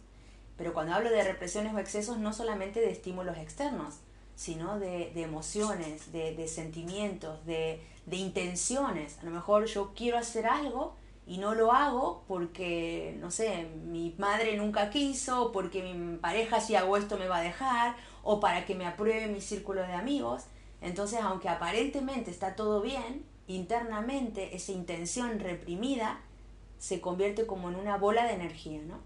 Pero 0.58 0.74
cuando 0.74 0.96
hablo 0.96 1.12
de 1.12 1.24
represiones 1.24 1.74
o 1.74 1.80
excesos 1.80 2.18
no 2.18 2.34
solamente 2.34 2.80
de 2.80 2.90
estímulos 2.90 3.38
externos, 3.38 4.00
sino 4.36 4.80
de, 4.80 5.12
emociones, 5.22 6.12
de, 6.12 6.48
sentimientos, 6.48 7.46
de, 7.46 7.82
de 8.06 8.16
intenciones. 8.18 9.18
A 9.20 9.26
lo 9.26 9.32
mejor 9.32 9.66
yo 9.66 9.94
quiero 9.96 10.18
hacer 10.18 10.48
algo 10.48 10.96
y 11.28 11.40
no 11.40 11.54
lo 11.54 11.74
hago 11.74 12.24
porque, 12.28 13.16
no 13.20 13.32
sé, 13.32 13.68
mi 13.86 14.16
madre 14.18 14.56
nunca 14.56 14.90
quiso, 14.90 15.52
porque 15.52 15.84
mi 15.84 16.18
pareja 16.18 16.62
si 16.62 16.76
hago 16.76 16.96
esto 16.96 17.18
me 17.18 17.28
va 17.28 17.38
a 17.38 17.42
dejar, 17.42 17.96
o 18.24 18.40
para 18.40 18.66
que 18.66 18.76
me 18.76 18.86
apruebe 18.86 19.28
mi 19.28 19.42
círculo 19.42 19.82
de 19.82 19.94
amigos. 19.94 20.44
Entonces, 20.82 21.20
aunque 21.22 21.50
aparentemente 21.50 22.32
está 22.32 22.56
todo 22.56 22.82
bien, 22.82 23.26
internamente 23.48 24.56
esa 24.56 24.72
intención 24.72 25.40
reprimida 25.40 26.22
se 26.78 27.02
convierte 27.02 27.48
como 27.48 27.70
en 27.70 27.76
una 27.76 27.98
bola 27.98 28.26
de 28.26 28.34
energía, 28.34 28.82
¿no? 28.84 29.00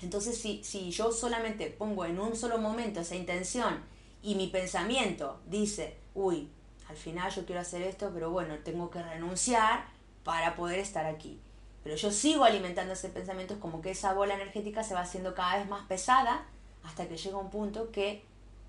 Entonces, 0.00 0.38
si, 0.38 0.64
si 0.64 0.90
yo 0.90 1.12
solamente 1.12 1.66
pongo 1.66 2.04
en 2.06 2.18
un 2.18 2.34
solo 2.34 2.58
momento 2.58 3.00
esa 3.00 3.16
intención 3.16 3.84
y 4.22 4.34
mi 4.34 4.48
pensamiento 4.48 5.40
dice, 5.46 5.98
uy, 6.14 6.48
al 6.88 6.96
final 6.96 7.30
yo 7.30 7.44
quiero 7.44 7.60
hacer 7.60 7.82
esto, 7.82 8.10
pero 8.12 8.30
bueno, 8.30 8.58
tengo 8.64 8.90
que 8.90 9.02
renunciar, 9.02 9.84
para 10.24 10.54
poder 10.56 10.78
estar 10.78 11.06
aquí. 11.06 11.40
Pero 11.82 11.96
yo 11.96 12.10
sigo 12.10 12.44
alimentando 12.44 12.92
ese 12.92 13.08
pensamiento, 13.08 13.54
es 13.54 13.60
como 13.60 13.80
que 13.80 13.90
esa 13.90 14.12
bola 14.12 14.34
energética 14.34 14.82
se 14.82 14.94
va 14.94 15.00
haciendo 15.00 15.34
cada 15.34 15.58
vez 15.58 15.68
más 15.68 15.86
pesada 15.86 16.46
hasta 16.84 17.08
que 17.08 17.16
llega 17.16 17.38
un 17.38 17.50
punto 17.50 17.90
que 17.90 18.22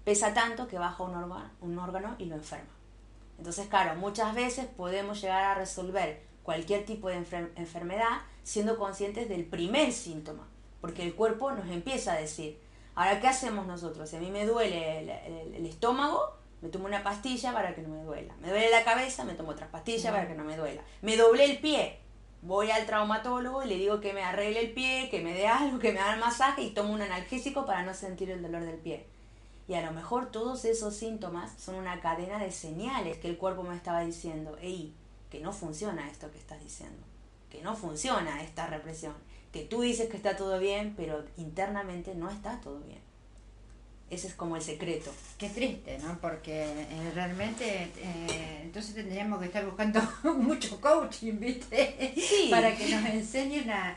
pesa 0.05 0.33
tanto 0.33 0.67
que 0.67 0.79
baja 0.79 1.03
un 1.03 1.15
órgano, 1.15 1.49
un 1.61 1.77
órgano 1.77 2.15
y 2.17 2.25
lo 2.25 2.35
enferma. 2.35 2.69
Entonces, 3.41 3.69
claro, 3.69 3.95
muchas 3.95 4.35
veces 4.35 4.67
podemos 4.67 5.19
llegar 5.19 5.43
a 5.43 5.55
resolver 5.55 6.21
cualquier 6.43 6.85
tipo 6.85 7.09
de 7.09 7.15
enfermedad 7.55 8.21
siendo 8.43 8.77
conscientes 8.77 9.27
del 9.29 9.45
primer 9.45 9.93
síntoma, 9.93 10.47
porque 10.79 11.01
el 11.01 11.15
cuerpo 11.15 11.49
nos 11.49 11.67
empieza 11.71 12.13
a 12.13 12.17
decir, 12.17 12.59
ahora, 12.93 13.19
¿qué 13.19 13.27
hacemos 13.27 13.65
nosotros? 13.65 14.07
Si 14.07 14.15
a 14.15 14.19
mí 14.19 14.29
me 14.29 14.45
duele 14.45 15.55
el 15.55 15.65
estómago, 15.65 16.35
me 16.61 16.69
tomo 16.69 16.85
una 16.85 17.01
pastilla 17.01 17.51
para 17.51 17.73
que 17.73 17.81
no 17.81 17.89
me 17.89 18.03
duela. 18.03 18.35
Me 18.41 18.49
duele 18.49 18.69
la 18.69 18.83
cabeza, 18.83 19.23
me 19.23 19.33
tomo 19.33 19.53
otra 19.53 19.71
pastilla 19.71 20.11
para 20.11 20.27
que 20.27 20.35
no 20.35 20.43
me 20.43 20.55
duela. 20.55 20.83
Me 21.01 21.17
doblé 21.17 21.45
el 21.45 21.57
pie, 21.57 21.97
voy 22.43 22.69
al 22.69 22.85
traumatólogo 22.85 23.63
y 23.63 23.69
le 23.69 23.77
digo 23.77 24.01
que 24.01 24.13
me 24.13 24.21
arregle 24.21 24.59
el 24.59 24.71
pie, 24.73 25.09
que 25.09 25.21
me 25.21 25.33
dé 25.33 25.47
algo, 25.47 25.79
que 25.79 25.93
me 25.93 25.99
haga 25.99 26.13
el 26.13 26.19
masaje 26.19 26.61
y 26.61 26.75
tomo 26.75 26.93
un 26.93 27.01
analgésico 27.01 27.65
para 27.65 27.81
no 27.81 27.95
sentir 27.95 28.29
el 28.29 28.43
dolor 28.43 28.65
del 28.65 28.77
pie. 28.77 29.07
Y 29.71 29.73
a 29.73 29.85
lo 29.85 29.93
mejor 29.93 30.31
todos 30.31 30.65
esos 30.65 30.97
síntomas 30.97 31.53
son 31.57 31.75
una 31.75 32.01
cadena 32.01 32.37
de 32.39 32.51
señales 32.51 33.17
que 33.19 33.29
el 33.29 33.37
cuerpo 33.37 33.63
me 33.63 33.73
estaba 33.73 34.01
diciendo, 34.01 34.57
ey, 34.59 34.93
que 35.29 35.39
no 35.39 35.53
funciona 35.53 36.09
esto 36.09 36.29
que 36.29 36.39
estás 36.39 36.61
diciendo, 36.61 37.01
que 37.49 37.61
no 37.61 37.73
funciona 37.73 38.43
esta 38.43 38.67
represión, 38.67 39.13
que 39.53 39.63
tú 39.63 39.79
dices 39.79 40.09
que 40.09 40.17
está 40.17 40.35
todo 40.35 40.59
bien, 40.59 40.93
pero 40.97 41.23
internamente 41.37 42.13
no 42.15 42.29
está 42.29 42.59
todo 42.59 42.81
bien. 42.81 42.99
Ese 44.11 44.27
es 44.27 44.33
como 44.35 44.57
el 44.57 44.61
secreto. 44.61 45.09
Qué 45.37 45.49
triste, 45.49 45.97
¿no? 45.99 46.19
Porque 46.19 46.63
eh, 46.63 47.11
realmente 47.15 47.91
eh, 47.95 48.59
entonces 48.61 48.93
tendríamos 48.93 49.39
que 49.39 49.45
estar 49.45 49.65
buscando 49.65 50.01
mucho 50.37 50.81
coaching, 50.81 51.39
¿viste? 51.39 52.13
Sí. 52.17 52.49
Para 52.51 52.75
que 52.75 52.93
nos 52.93 53.05
enseñen 53.05 53.71
a, 53.71 53.95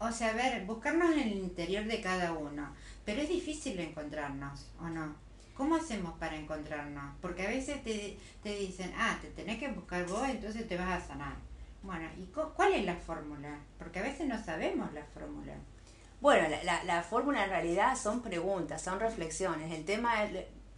o 0.00 0.10
sea, 0.10 0.30
a 0.30 0.34
ver, 0.34 0.64
buscarnos 0.66 1.12
en 1.12 1.20
el 1.20 1.38
interior 1.38 1.84
de 1.84 2.00
cada 2.00 2.32
uno. 2.32 2.74
Pero 3.04 3.22
es 3.22 3.28
difícil 3.28 3.78
encontrarnos, 3.78 4.66
¿o 4.80 4.88
no? 4.88 5.14
¿Cómo 5.54 5.76
hacemos 5.76 6.18
para 6.18 6.36
encontrarnos? 6.36 7.14
Porque 7.20 7.46
a 7.46 7.50
veces 7.50 7.80
te, 7.84 8.18
te 8.42 8.56
dicen, 8.56 8.92
ah, 8.98 9.16
te 9.22 9.28
tenés 9.28 9.60
que 9.60 9.68
buscar 9.68 10.04
vos, 10.06 10.28
entonces 10.28 10.66
te 10.66 10.76
vas 10.76 11.00
a 11.00 11.06
sanar. 11.06 11.36
Bueno, 11.84 12.08
¿y 12.18 12.24
cuál 12.26 12.72
es 12.72 12.84
la 12.84 12.96
fórmula? 12.96 13.60
Porque 13.78 14.00
a 14.00 14.02
veces 14.02 14.26
no 14.26 14.42
sabemos 14.42 14.92
la 14.92 15.04
fórmula. 15.04 15.54
Bueno, 16.24 16.48
la, 16.86 17.02
fórmula 17.02 17.44
en 17.44 17.50
realidad 17.50 17.98
son 18.02 18.22
preguntas, 18.22 18.80
son 18.80 18.98
reflexiones. 18.98 19.70
El 19.70 19.84
tema, 19.84 20.26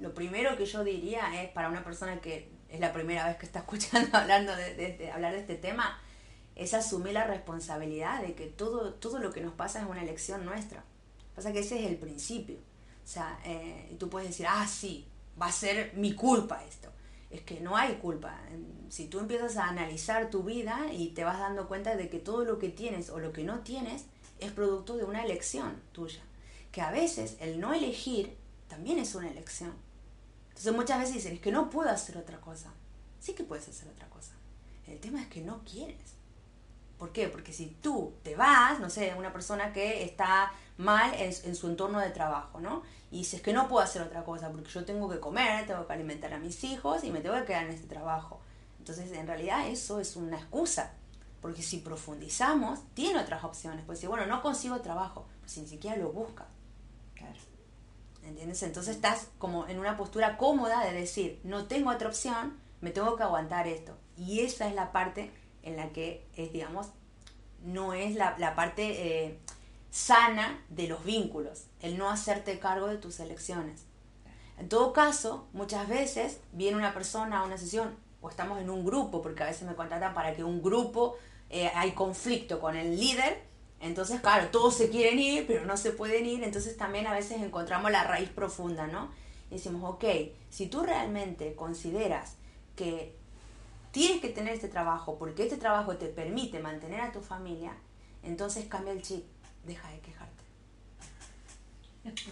lo 0.00 0.12
primero 0.12 0.56
que 0.56 0.66
yo 0.66 0.82
diría 0.82 1.40
es 1.40 1.50
para 1.50 1.68
una 1.68 1.84
persona 1.84 2.20
que 2.20 2.50
es 2.68 2.80
la 2.80 2.92
primera 2.92 3.28
vez 3.28 3.36
que 3.36 3.46
está 3.46 3.58
escuchando 3.60 4.08
hablando 4.18 4.56
de, 4.56 5.08
hablar 5.14 5.34
de 5.34 5.38
este 5.38 5.54
tema, 5.54 6.00
es 6.56 6.74
asumir 6.74 7.12
la 7.12 7.28
responsabilidad 7.28 8.22
de 8.22 8.34
que 8.34 8.46
todo, 8.46 8.94
todo 8.94 9.20
lo 9.20 9.30
que 9.30 9.40
nos 9.40 9.54
pasa 9.54 9.80
es 9.80 9.86
una 9.86 10.02
elección 10.02 10.44
nuestra. 10.44 10.82
Pasa 11.36 11.52
que 11.52 11.60
ese 11.60 11.78
es 11.78 11.86
el 11.92 11.96
principio. 11.96 12.56
O 12.56 13.06
sea, 13.06 13.38
eh, 13.44 13.94
tú 14.00 14.10
puedes 14.10 14.30
decir, 14.30 14.46
ah, 14.48 14.66
sí, 14.66 15.06
va 15.40 15.46
a 15.46 15.52
ser 15.52 15.92
mi 15.94 16.16
culpa 16.16 16.64
esto. 16.64 16.90
Es 17.30 17.42
que 17.42 17.60
no 17.60 17.76
hay 17.76 17.94
culpa. 17.98 18.36
Si 18.88 19.06
tú 19.06 19.20
empiezas 19.20 19.58
a 19.58 19.68
analizar 19.68 20.28
tu 20.28 20.42
vida 20.42 20.86
y 20.92 21.10
te 21.10 21.22
vas 21.22 21.38
dando 21.38 21.68
cuenta 21.68 21.94
de 21.94 22.08
que 22.08 22.18
todo 22.18 22.44
lo 22.44 22.58
que 22.58 22.70
tienes 22.70 23.10
o 23.10 23.20
lo 23.20 23.32
que 23.32 23.44
no 23.44 23.60
tienes 23.60 24.06
es 24.38 24.52
producto 24.52 24.96
de 24.96 25.04
una 25.04 25.24
elección 25.24 25.82
tuya. 25.92 26.20
Que 26.72 26.80
a 26.80 26.90
veces 26.90 27.36
el 27.40 27.60
no 27.60 27.72
elegir 27.74 28.36
también 28.68 28.98
es 28.98 29.14
una 29.14 29.30
elección. 29.30 29.72
Entonces 30.48 30.74
muchas 30.74 30.98
veces 30.98 31.14
dicen, 31.14 31.34
es 31.34 31.40
que 31.40 31.52
no 31.52 31.70
puedo 31.70 31.90
hacer 31.90 32.16
otra 32.16 32.40
cosa. 32.40 32.72
Sí 33.20 33.34
que 33.34 33.44
puedes 33.44 33.68
hacer 33.68 33.88
otra 33.88 34.08
cosa. 34.08 34.32
El 34.86 35.00
tema 35.00 35.20
es 35.20 35.28
que 35.28 35.40
no 35.40 35.62
quieres. 35.64 36.16
¿Por 36.98 37.12
qué? 37.12 37.28
Porque 37.28 37.52
si 37.52 37.66
tú 37.66 38.14
te 38.22 38.36
vas, 38.36 38.80
no 38.80 38.88
sé, 38.88 39.14
una 39.18 39.32
persona 39.32 39.72
que 39.72 40.02
está 40.02 40.52
mal 40.78 41.12
en, 41.14 41.54
su 41.54 41.66
entorno 41.68 42.00
de 42.00 42.10
trabajo, 42.10 42.60
¿no? 42.60 42.82
Y 43.10 43.18
dices 43.18 43.42
que 43.42 43.52
no 43.52 43.68
puedo 43.68 43.84
hacer 43.84 44.02
otra 44.02 44.24
cosa 44.24 44.50
porque 44.50 44.70
yo 44.70 44.84
tengo 44.84 45.08
que 45.08 45.20
comer, 45.20 45.66
tengo 45.66 45.86
que 45.86 45.92
alimentar 45.92 46.32
a 46.32 46.38
mis 46.38 46.64
hijos 46.64 47.04
y 47.04 47.10
me 47.10 47.20
tengo 47.20 47.34
que 47.36 47.44
quedar 47.44 47.64
en 47.64 47.72
este 47.72 47.86
trabajo. 47.86 48.40
Entonces, 48.78 49.12
en 49.12 49.26
realidad 49.26 49.68
eso 49.68 50.00
es 50.00 50.16
una 50.16 50.36
excusa. 50.36 50.94
Porque 51.46 51.62
si 51.62 51.76
profundizamos, 51.76 52.80
tiene 52.94 53.20
otras 53.20 53.44
opciones. 53.44 53.84
Pues 53.86 54.00
si, 54.00 54.08
bueno, 54.08 54.26
no 54.26 54.42
consigo 54.42 54.80
trabajo, 54.80 55.28
pues 55.38 55.52
si 55.52 55.60
ni 55.60 55.68
siquiera 55.68 55.96
lo 55.96 56.10
busca. 56.10 56.48
Claro. 57.14 57.38
¿Entiendes? 58.24 58.64
Entonces 58.64 58.96
estás 58.96 59.28
como 59.38 59.68
en 59.68 59.78
una 59.78 59.96
postura 59.96 60.38
cómoda 60.38 60.84
de 60.84 60.92
decir, 60.92 61.38
no 61.44 61.66
tengo 61.66 61.90
otra 61.90 62.08
opción, 62.08 62.58
me 62.80 62.90
tengo 62.90 63.14
que 63.14 63.22
aguantar 63.22 63.68
esto. 63.68 63.96
Y 64.16 64.40
esa 64.40 64.66
es 64.66 64.74
la 64.74 64.90
parte 64.90 65.30
en 65.62 65.76
la 65.76 65.90
que 65.90 66.26
es, 66.34 66.52
digamos, 66.52 66.88
no 67.62 67.94
es 67.94 68.16
la, 68.16 68.36
la 68.38 68.56
parte 68.56 69.26
eh, 69.26 69.38
sana 69.92 70.64
de 70.68 70.88
los 70.88 71.04
vínculos, 71.04 71.66
el 71.78 71.96
no 71.96 72.10
hacerte 72.10 72.58
cargo 72.58 72.88
de 72.88 72.96
tus 72.96 73.20
elecciones. 73.20 73.84
En 74.58 74.68
todo 74.68 74.92
caso, 74.92 75.46
muchas 75.52 75.86
veces 75.86 76.40
viene 76.50 76.76
una 76.76 76.92
persona 76.92 77.38
a 77.38 77.44
una 77.44 77.56
sesión 77.56 77.94
o 78.20 78.30
estamos 78.30 78.60
en 78.60 78.68
un 78.68 78.84
grupo, 78.84 79.22
porque 79.22 79.44
a 79.44 79.46
veces 79.46 79.62
me 79.68 79.76
contratan 79.76 80.12
para 80.12 80.34
que 80.34 80.42
un 80.42 80.60
grupo 80.60 81.16
eh, 81.50 81.70
hay 81.74 81.92
conflicto 81.92 82.60
con 82.60 82.76
el 82.76 82.98
líder, 82.98 83.42
entonces 83.80 84.20
claro, 84.20 84.48
todos 84.48 84.74
se 84.74 84.90
quieren 84.90 85.18
ir, 85.18 85.46
pero 85.46 85.64
no 85.64 85.76
se 85.76 85.90
pueden 85.90 86.26
ir, 86.26 86.42
entonces 86.42 86.76
también 86.76 87.06
a 87.06 87.14
veces 87.14 87.42
encontramos 87.42 87.90
la 87.90 88.04
raíz 88.04 88.28
profunda, 88.30 88.86
¿no? 88.86 89.10
Decimos, 89.50 89.94
ok, 89.94 90.04
si 90.50 90.66
tú 90.66 90.82
realmente 90.82 91.54
consideras 91.54 92.34
que 92.74 93.14
tienes 93.92 94.20
que 94.20 94.28
tener 94.28 94.54
este 94.54 94.68
trabajo 94.68 95.18
porque 95.18 95.44
este 95.44 95.56
trabajo 95.56 95.96
te 95.96 96.06
permite 96.06 96.58
mantener 96.58 97.00
a 97.00 97.12
tu 97.12 97.20
familia, 97.20 97.72
entonces 98.22 98.66
cambia 98.66 98.92
el 98.92 99.02
chip, 99.02 99.24
deja 99.64 99.88
de 99.90 100.00
quejarte. 100.00 100.36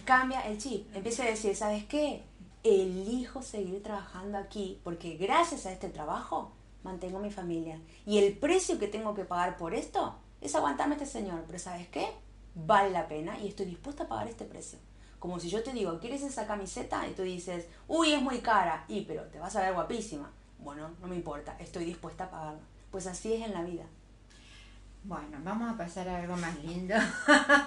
Cambia 0.03 0.41
el 0.41 0.57
chip, 0.57 0.93
empieza 0.95 1.23
a 1.23 1.27
decir, 1.27 1.55
¿sabes 1.55 1.85
qué? 1.85 2.23
elijo 2.65 3.43
seguir 3.43 3.83
trabajando 3.83 4.37
aquí 4.39 4.79
porque 4.83 5.17
gracias 5.17 5.65
a 5.65 5.71
este 5.71 5.89
trabajo 5.89 6.51
mantengo 6.85 7.19
mi 7.19 7.31
familia. 7.31 7.81
Y 8.05 8.19
el 8.19 8.37
precio 8.37 8.79
que 8.79 8.87
tengo 8.87 9.13
que 9.15 9.25
pagar 9.25 9.57
por 9.57 9.73
esto 9.73 10.15
es 10.39 10.55
aguantarme 10.55 10.93
a 10.93 10.97
este 10.97 11.09
señor. 11.09 11.43
Pero 11.47 11.59
¿sabes 11.59 11.89
qué? 11.89 12.07
Vale 12.53 12.91
la 12.91 13.07
pena 13.07 13.37
y 13.39 13.47
estoy 13.47 13.65
dispuesta 13.65 14.03
a 14.03 14.07
pagar 14.07 14.27
este 14.27 14.45
precio. 14.45 14.79
Como 15.19 15.39
si 15.39 15.49
yo 15.49 15.63
te 15.63 15.73
digo, 15.73 15.99
¿quieres 15.99 16.21
esa 16.21 16.45
camiseta? 16.45 17.05
Y 17.07 17.13
tú 17.13 17.23
dices, 17.23 17.67
uy, 17.87 18.13
es 18.13 18.21
muy 18.21 18.39
cara. 18.39 18.85
Y, 18.87 19.01
pero 19.01 19.23
te 19.23 19.39
vas 19.39 19.55
a 19.55 19.61
ver 19.61 19.73
guapísima. 19.73 20.31
Bueno, 20.59 20.91
no 21.01 21.07
me 21.07 21.15
importa, 21.15 21.57
estoy 21.59 21.85
dispuesta 21.85 22.25
a 22.25 22.29
pagarla. 22.29 22.61
Pues 22.91 23.07
así 23.07 23.33
es 23.33 23.41
en 23.41 23.53
la 23.53 23.63
vida. 23.63 23.85
Bueno, 25.07 25.37
vamos 25.43 25.71
a 25.71 25.77
pasar 25.77 26.09
a 26.09 26.17
algo 26.17 26.35
más 26.35 26.57
lindo. 26.63 26.95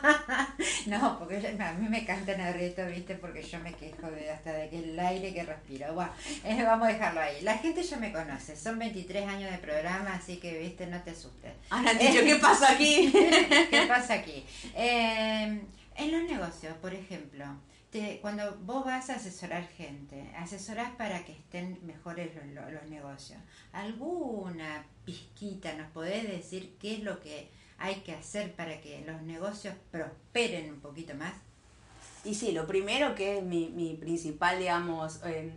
no, 0.87 1.19
porque 1.21 1.37
a 1.37 1.73
mí 1.75 1.89
me 1.89 2.05
cantan 2.05 2.41
a 2.41 2.51
reto, 2.51 2.85
¿viste? 2.87 3.15
Porque 3.15 3.45
yo 3.45 3.61
me 3.61 3.73
quejo 3.75 4.11
de 4.11 4.29
hasta 4.29 4.53
de 4.55 4.69
que 4.69 4.79
el 4.81 4.99
aire 4.99 5.33
que 5.33 5.45
respiro. 5.45 5.95
Bueno, 5.95 6.11
eh, 6.43 6.65
vamos 6.65 6.89
a 6.89 6.93
dejarlo 6.93 7.21
ahí. 7.21 7.41
La 7.43 7.57
gente 7.59 7.85
ya 7.85 7.97
me 7.99 8.13
conoce, 8.13 8.57
son 8.57 8.81
23 8.81 9.29
años 9.29 9.53
de 9.53 9.59
programa, 9.59 10.15
así 10.15 10.39
que, 10.39 10.59
¿viste? 10.59 10.89
No 10.89 11.01
te 11.03 11.13
asustes. 11.13 11.53
Ahora 11.71 11.95
dicho, 11.95 12.25
¿qué 12.25 12.37
pasa 12.43 12.73
aquí? 12.73 13.13
¿Qué 13.71 13.85
pasa 13.87 14.15
aquí? 14.15 14.45
Eh, 14.75 15.61
en 15.95 16.13
los 16.13 16.23
negocios, 16.29 16.75
por 16.79 16.93
ejemplo, 16.93 17.45
te, 17.91 18.21
cuando 18.21 18.57
vos 18.65 18.85
vas 18.85 19.09
a 19.11 19.17
asesorar 19.17 19.67
gente, 19.69 20.31
asesorás 20.37 20.91
para 20.97 21.25
que 21.25 21.33
estén 21.33 21.79
mejores 21.87 22.35
los, 22.35 22.73
los, 22.73 22.91
negocios. 22.91 23.39
¿Alguna 23.73 24.85
pizquita 25.05 25.75
nos 25.75 25.91
podés 25.93 26.29
decir 26.29 26.77
qué 26.79 26.95
es 26.95 27.03
lo 27.03 27.21
que 27.21 27.51
hay 27.79 27.97
que 28.01 28.13
hacer 28.13 28.55
para 28.55 28.81
que 28.81 29.05
los 29.07 29.23
negocios 29.23 29.75
prosperen 29.91 30.71
un 30.71 30.81
poquito 30.81 31.15
más? 31.15 31.33
Y 32.25 32.35
sí, 32.35 32.53
lo 32.53 32.67
primero 32.67 33.15
que 33.15 33.39
es 33.39 33.45
mi, 33.45 33.71
mi 33.71 33.95
principal, 33.95 34.59
digamos, 34.59 35.21
eh, 35.25 35.53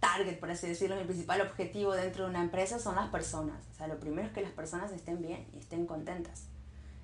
target, 0.00 0.38
por 0.38 0.50
así 0.50 0.66
decirlo, 0.68 0.96
mi 0.96 1.04
principal 1.04 1.40
objetivo 1.42 1.92
dentro 1.94 2.24
de 2.24 2.30
una 2.30 2.42
empresa 2.42 2.78
son 2.78 2.94
las 2.94 3.08
personas. 3.10 3.66
O 3.72 3.74
sea, 3.74 3.86
lo 3.86 3.98
primero 3.98 4.28
es 4.28 4.32
que 4.32 4.40
las 4.40 4.52
personas 4.52 4.92
estén 4.92 5.20
bien 5.20 5.46
y 5.52 5.58
estén 5.58 5.84
contentas. 5.84 6.44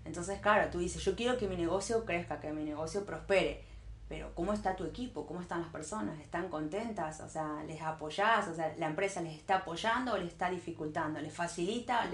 Entonces, 0.04 0.40
claro, 0.40 0.70
tú 0.70 0.78
dices, 0.78 1.04
yo 1.04 1.14
quiero 1.14 1.37
que 1.37 1.46
mi 1.46 1.56
negocio 1.56 2.04
crezca, 2.04 2.40
que 2.40 2.52
mi 2.52 2.64
negocio 2.64 3.04
prospere 3.04 3.64
pero 4.12 4.35
¿cómo 4.35 4.53
está 4.53 4.77
tu 4.77 4.85
equipo? 4.85 5.25
¿Cómo 5.25 5.40
están 5.40 5.62
las 5.62 5.70
personas? 5.70 6.20
¿Están 6.20 6.51
contentas? 6.51 7.20
O 7.20 7.31
sea, 7.31 7.64
¿les 7.66 7.81
apoyás? 7.81 8.46
O 8.46 8.55
sea, 8.55 8.75
¿la 8.77 8.88
empresa 8.88 9.22
les 9.22 9.35
está 9.35 9.57
apoyando 9.57 10.12
o 10.12 10.18
les 10.18 10.29
está 10.29 10.51
dificultando? 10.51 11.18
¿Les 11.18 11.33
facilita 11.33 12.11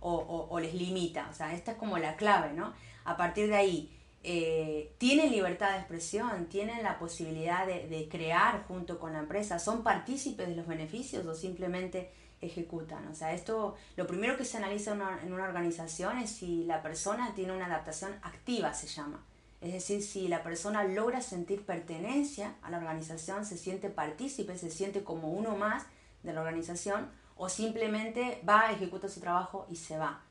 o, 0.00 0.58
les 0.58 0.72
limita? 0.72 1.28
O 1.30 1.34
sea, 1.34 1.52
esta 1.52 1.72
es 1.72 1.76
como 1.76 1.98
la 1.98 2.16
clave, 2.16 2.54
¿no? 2.54 2.72
A 3.04 3.18
partir 3.18 3.48
de 3.48 3.56
ahí, 3.56 3.94
eh, 4.22 4.94
¿tienen 4.96 5.30
libertad 5.30 5.72
de 5.72 5.80
expresión? 5.80 6.46
¿Tienen 6.46 6.82
la 6.82 6.98
posibilidad 6.98 7.66
de, 7.66 8.08
crear 8.10 8.64
junto 8.66 8.98
con 8.98 9.12
la 9.12 9.18
empresa? 9.18 9.58
¿Son 9.58 9.82
partícipes 9.82 10.48
de 10.48 10.56
los 10.56 10.66
beneficios 10.66 11.26
o 11.26 11.34
simplemente 11.34 12.12
ejecutan? 12.40 13.06
O 13.08 13.14
sea, 13.14 13.34
esto, 13.34 13.76
lo 13.96 14.06
primero 14.06 14.38
que 14.38 14.46
se 14.46 14.56
analiza 14.56 14.92
en 15.22 15.34
una 15.34 15.44
organización 15.44 16.16
es 16.16 16.30
si 16.30 16.64
la 16.64 16.80
persona 16.80 17.34
tiene 17.34 17.52
una 17.52 17.66
adaptación 17.66 18.14
activa, 18.22 18.72
se 18.72 18.86
llama 18.86 19.22
es 19.62 19.72
decir, 19.72 20.02
si 20.02 20.26
la 20.26 20.42
persona 20.42 20.82
logra 20.82 21.20
sentir 21.20 21.64
pertenencia 21.64 22.56
a 22.62 22.70
la 22.70 22.78
organización, 22.78 23.46
se 23.46 23.56
siente 23.56 23.90
partícipe, 23.90 24.58
se 24.58 24.70
siente 24.70 25.04
como 25.04 25.28
uno 25.28 25.56
más 25.56 25.84
de 26.24 26.32
la 26.32 26.40
organización, 26.40 27.08
o 27.36 27.48
simplemente 27.48 28.42
va, 28.46 28.72
ejecuta 28.72 29.08
su 29.08 29.20
trabajo 29.20 29.66
y 29.70 29.76
se 29.76 29.96
va. 29.96 30.22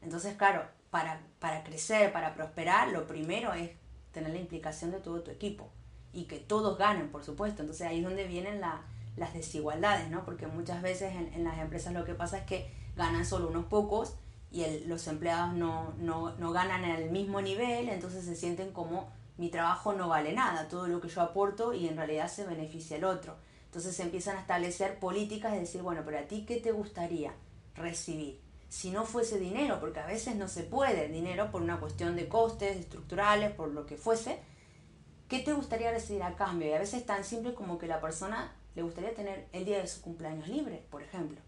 Entonces, 0.00 0.36
claro, 0.36 0.64
para, 0.90 1.20
para 1.38 1.64
crecer, 1.64 2.12
para 2.14 2.34
prosperar, 2.34 2.88
lo 2.88 3.06
primero 3.06 3.52
es 3.52 3.70
tener 4.10 4.32
la 4.32 4.38
implicación 4.38 4.90
de 4.90 5.00
todo 5.00 5.22
tu 5.22 5.30
equipo 5.30 5.70
y 6.14 6.24
que 6.24 6.38
todos 6.38 6.78
ganen, 6.78 7.10
por 7.10 7.22
supuesto. 7.22 7.60
Entonces 7.60 7.86
ahí 7.86 7.98
es 7.98 8.04
donde 8.04 8.26
vienen 8.26 8.60
las 8.60 9.34
desigualdades, 9.34 10.08
¿no? 10.08 10.24
Porque 10.24 10.46
muchas 10.46 10.80
veces 10.80 11.14
en, 11.14 11.32
en 11.34 11.44
las 11.44 11.58
empresas 11.58 11.92
lo 11.92 12.06
que 12.06 12.14
pasa 12.14 12.38
es 12.38 12.44
que 12.44 12.72
ganan 12.96 13.26
solo 13.26 13.48
unos 13.48 13.66
pocos 13.66 14.16
y 14.50 14.64
los 14.86 15.06
empleados 15.06 15.54
no, 15.54 15.94
no, 15.98 16.34
no 16.36 16.52
ganan 16.52 16.84
el 16.84 17.10
mismo 17.10 17.40
nivel, 17.42 17.88
entonces 17.88 18.24
se 18.24 18.34
sienten 18.34 18.72
como 18.72 19.10
mi 19.36 19.50
trabajo 19.50 19.92
no 19.92 20.08
vale 20.08 20.32
nada, 20.32 20.68
todo 20.68 20.88
lo 20.88 21.00
que 21.00 21.08
yo 21.08 21.22
aporto 21.22 21.72
y 21.72 21.86
en 21.86 21.96
realidad 21.96 22.28
se 22.28 22.44
beneficia 22.44 22.96
el 22.96 23.04
otro. 23.04 23.36
Entonces 23.66 23.94
se 23.94 24.02
empiezan 24.02 24.36
a 24.36 24.40
establecer 24.40 24.98
políticas 24.98 25.52
de 25.52 25.60
decir, 25.60 25.82
bueno, 25.82 26.02
pero 26.04 26.18
a 26.18 26.22
ti 26.22 26.44
qué 26.46 26.56
te 26.56 26.72
gustaría 26.72 27.32
recibir? 27.74 28.40
Si 28.68 28.90
no 28.90 29.04
fuese 29.04 29.38
dinero, 29.38 29.78
porque 29.80 30.00
a 30.00 30.06
veces 30.06 30.34
no 30.34 30.48
se 30.48 30.64
puede 30.64 31.08
dinero 31.08 31.50
por 31.50 31.62
una 31.62 31.78
cuestión 31.78 32.16
de 32.16 32.28
costes 32.28 32.76
estructurales, 32.76 33.52
por 33.52 33.68
lo 33.68 33.86
que 33.86 33.96
fuese, 33.96 34.40
¿qué 35.28 35.38
te 35.38 35.52
gustaría 35.52 35.90
recibir 35.90 36.22
a 36.22 36.34
cambio? 36.34 36.68
Y 36.68 36.72
a 36.72 36.78
veces 36.78 37.06
tan 37.06 37.24
simple 37.24 37.54
como 37.54 37.78
que 37.78 37.86
la 37.86 38.00
persona 38.00 38.52
le 38.74 38.82
gustaría 38.82 39.14
tener 39.14 39.48
el 39.52 39.64
día 39.64 39.78
de 39.78 39.86
su 39.86 40.00
cumpleaños 40.02 40.48
libre, 40.48 40.84
por 40.90 41.02
ejemplo. 41.02 41.40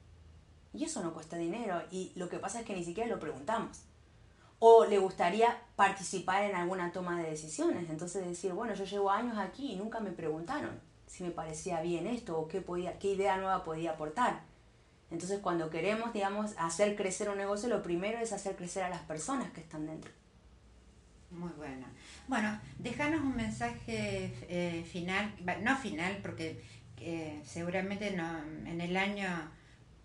Y 0.73 0.85
eso 0.85 1.03
no 1.03 1.13
cuesta 1.13 1.37
dinero 1.37 1.83
y 1.91 2.13
lo 2.15 2.29
que 2.29 2.39
pasa 2.39 2.61
es 2.61 2.67
que 2.67 2.75
ni 2.75 2.85
siquiera 2.85 3.09
lo 3.09 3.19
preguntamos. 3.19 3.83
O 4.59 4.85
le 4.85 4.99
gustaría 4.99 5.59
participar 5.75 6.45
en 6.45 6.55
alguna 6.55 6.93
toma 6.93 7.21
de 7.21 7.31
decisiones. 7.31 7.89
Entonces 7.91 8.27
decir, 8.27 8.53
bueno, 8.53 8.75
yo 8.75 8.85
llevo 8.85 9.11
años 9.11 9.39
aquí 9.39 9.73
y 9.73 9.77
nunca 9.77 10.01
me 10.01 10.13
preguntaron 10.13 10.81
si 11.07 11.25
me 11.25 11.31
parecía 11.31 11.81
bien 11.81 12.07
esto 12.07 12.39
o 12.39 12.47
qué, 12.47 12.61
podía, 12.61 12.99
qué 12.99 13.13
idea 13.13 13.37
nueva 13.37 13.65
podía 13.65 13.93
aportar. 13.93 14.43
Entonces 15.11 15.41
cuando 15.41 15.71
queremos, 15.71 16.13
digamos, 16.13 16.53
hacer 16.57 16.95
crecer 16.95 17.29
un 17.31 17.39
negocio, 17.39 17.69
lo 17.69 17.83
primero 17.83 18.19
es 18.19 18.33
hacer 18.33 18.55
crecer 18.55 18.85
a 18.85 18.91
las 18.91 19.01
personas 19.01 19.51
que 19.51 19.61
están 19.61 19.87
dentro. 19.87 20.13
Muy 21.31 21.51
bueno. 21.57 21.87
Bueno, 22.29 22.61
déjanos 22.79 23.23
un 23.23 23.35
mensaje 23.35 24.33
eh, 24.49 24.85
final, 24.85 25.35
no 25.63 25.77
final, 25.77 26.19
porque 26.23 26.63
eh, 26.99 27.41
seguramente 27.45 28.13
no, 28.13 28.39
en 28.67 28.81
el 28.81 28.97
año 28.97 29.29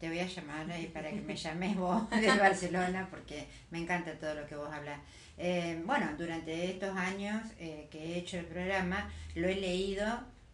te 0.06 0.10
voy 0.10 0.20
a 0.20 0.28
llamar 0.28 0.80
y 0.80 0.86
para 0.86 1.10
que 1.10 1.20
me 1.20 1.36
llames 1.36 1.76
vos 1.76 2.08
de 2.12 2.28
Barcelona 2.28 3.08
porque 3.10 3.48
me 3.72 3.80
encanta 3.80 4.14
todo 4.20 4.36
lo 4.36 4.46
que 4.46 4.56
vos 4.56 4.70
hablas. 4.72 5.00
Eh, 5.36 5.82
bueno, 5.84 6.12
durante 6.16 6.70
estos 6.70 6.96
años 6.96 7.42
eh, 7.58 7.88
que 7.90 7.98
he 7.98 8.18
hecho 8.20 8.38
el 8.38 8.46
programa 8.46 9.12
lo 9.34 9.48
he 9.48 9.56
leído 9.56 10.06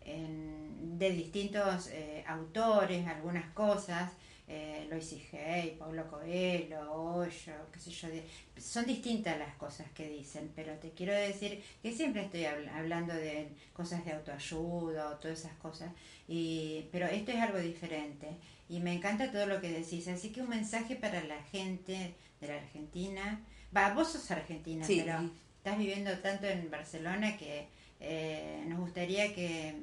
de 0.05 1.11
distintos 1.11 1.89
eh, 1.91 2.23
autores, 2.27 3.05
algunas 3.07 3.45
cosas, 3.53 4.11
Lois 4.89 5.15
Hay, 5.33 5.75
Paulo 5.79 6.09
Coelho, 6.09 6.91
Hoyo, 6.91 7.53
qué 7.71 7.79
sé 7.79 7.91
yo, 7.91 8.07
son 8.57 8.85
distintas 8.85 9.37
las 9.37 9.55
cosas 9.55 9.89
que 9.91 10.09
dicen, 10.09 10.51
pero 10.55 10.73
te 10.73 10.91
quiero 10.91 11.13
decir 11.13 11.63
que 11.81 11.93
siempre 11.93 12.23
estoy 12.23 12.45
hablando 12.45 13.13
de 13.13 13.49
cosas 13.73 14.03
de 14.03 14.11
autoayuda 14.11 15.19
todas 15.19 15.39
esas 15.39 15.53
cosas, 15.53 15.91
y, 16.27 16.87
pero 16.91 17.05
esto 17.05 17.31
es 17.31 17.37
algo 17.37 17.59
diferente 17.59 18.27
y 18.71 18.79
me 18.79 18.93
encanta 18.93 19.29
todo 19.33 19.47
lo 19.47 19.59
que 19.59 19.69
decís. 19.69 20.07
Así 20.07 20.31
que 20.31 20.41
un 20.41 20.47
mensaje 20.47 20.95
para 20.95 21.21
la 21.25 21.43
gente 21.43 22.15
de 22.39 22.47
la 22.47 22.55
Argentina. 22.55 23.41
Va, 23.75 23.93
vos 23.93 24.13
sos 24.13 24.31
argentina, 24.31 24.85
pero 24.87 25.29
estás 25.57 25.77
viviendo 25.77 26.17
tanto 26.19 26.47
en 26.47 26.71
Barcelona 26.71 27.35
que 27.35 27.67
eh, 27.99 28.63
nos 28.67 28.79
gustaría 28.79 29.35
que... 29.35 29.75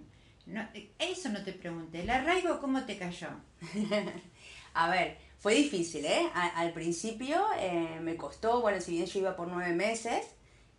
No, 0.47 0.67
eso 0.99 1.29
no 1.29 1.45
te 1.45 1.53
pregunté. 1.53 2.01
¿El 2.01 2.09
arraigo 2.09 2.61
cómo 2.61 2.85
te 2.85 2.97
cayó? 2.97 3.29
A 4.73 4.89
ver, 4.89 5.19
fue 5.39 5.55
difícil, 5.55 6.07
¿eh? 6.07 6.27
al 6.33 6.73
principio 6.73 7.45
eh, 7.59 7.99
me 8.01 8.17
costó, 8.17 8.63
bueno, 8.63 8.81
si 8.81 8.93
bien 8.93 9.07
yo 9.07 9.19
iba 9.21 9.37
por 9.37 9.49
nueve 9.49 9.75
meses, 9.75 10.25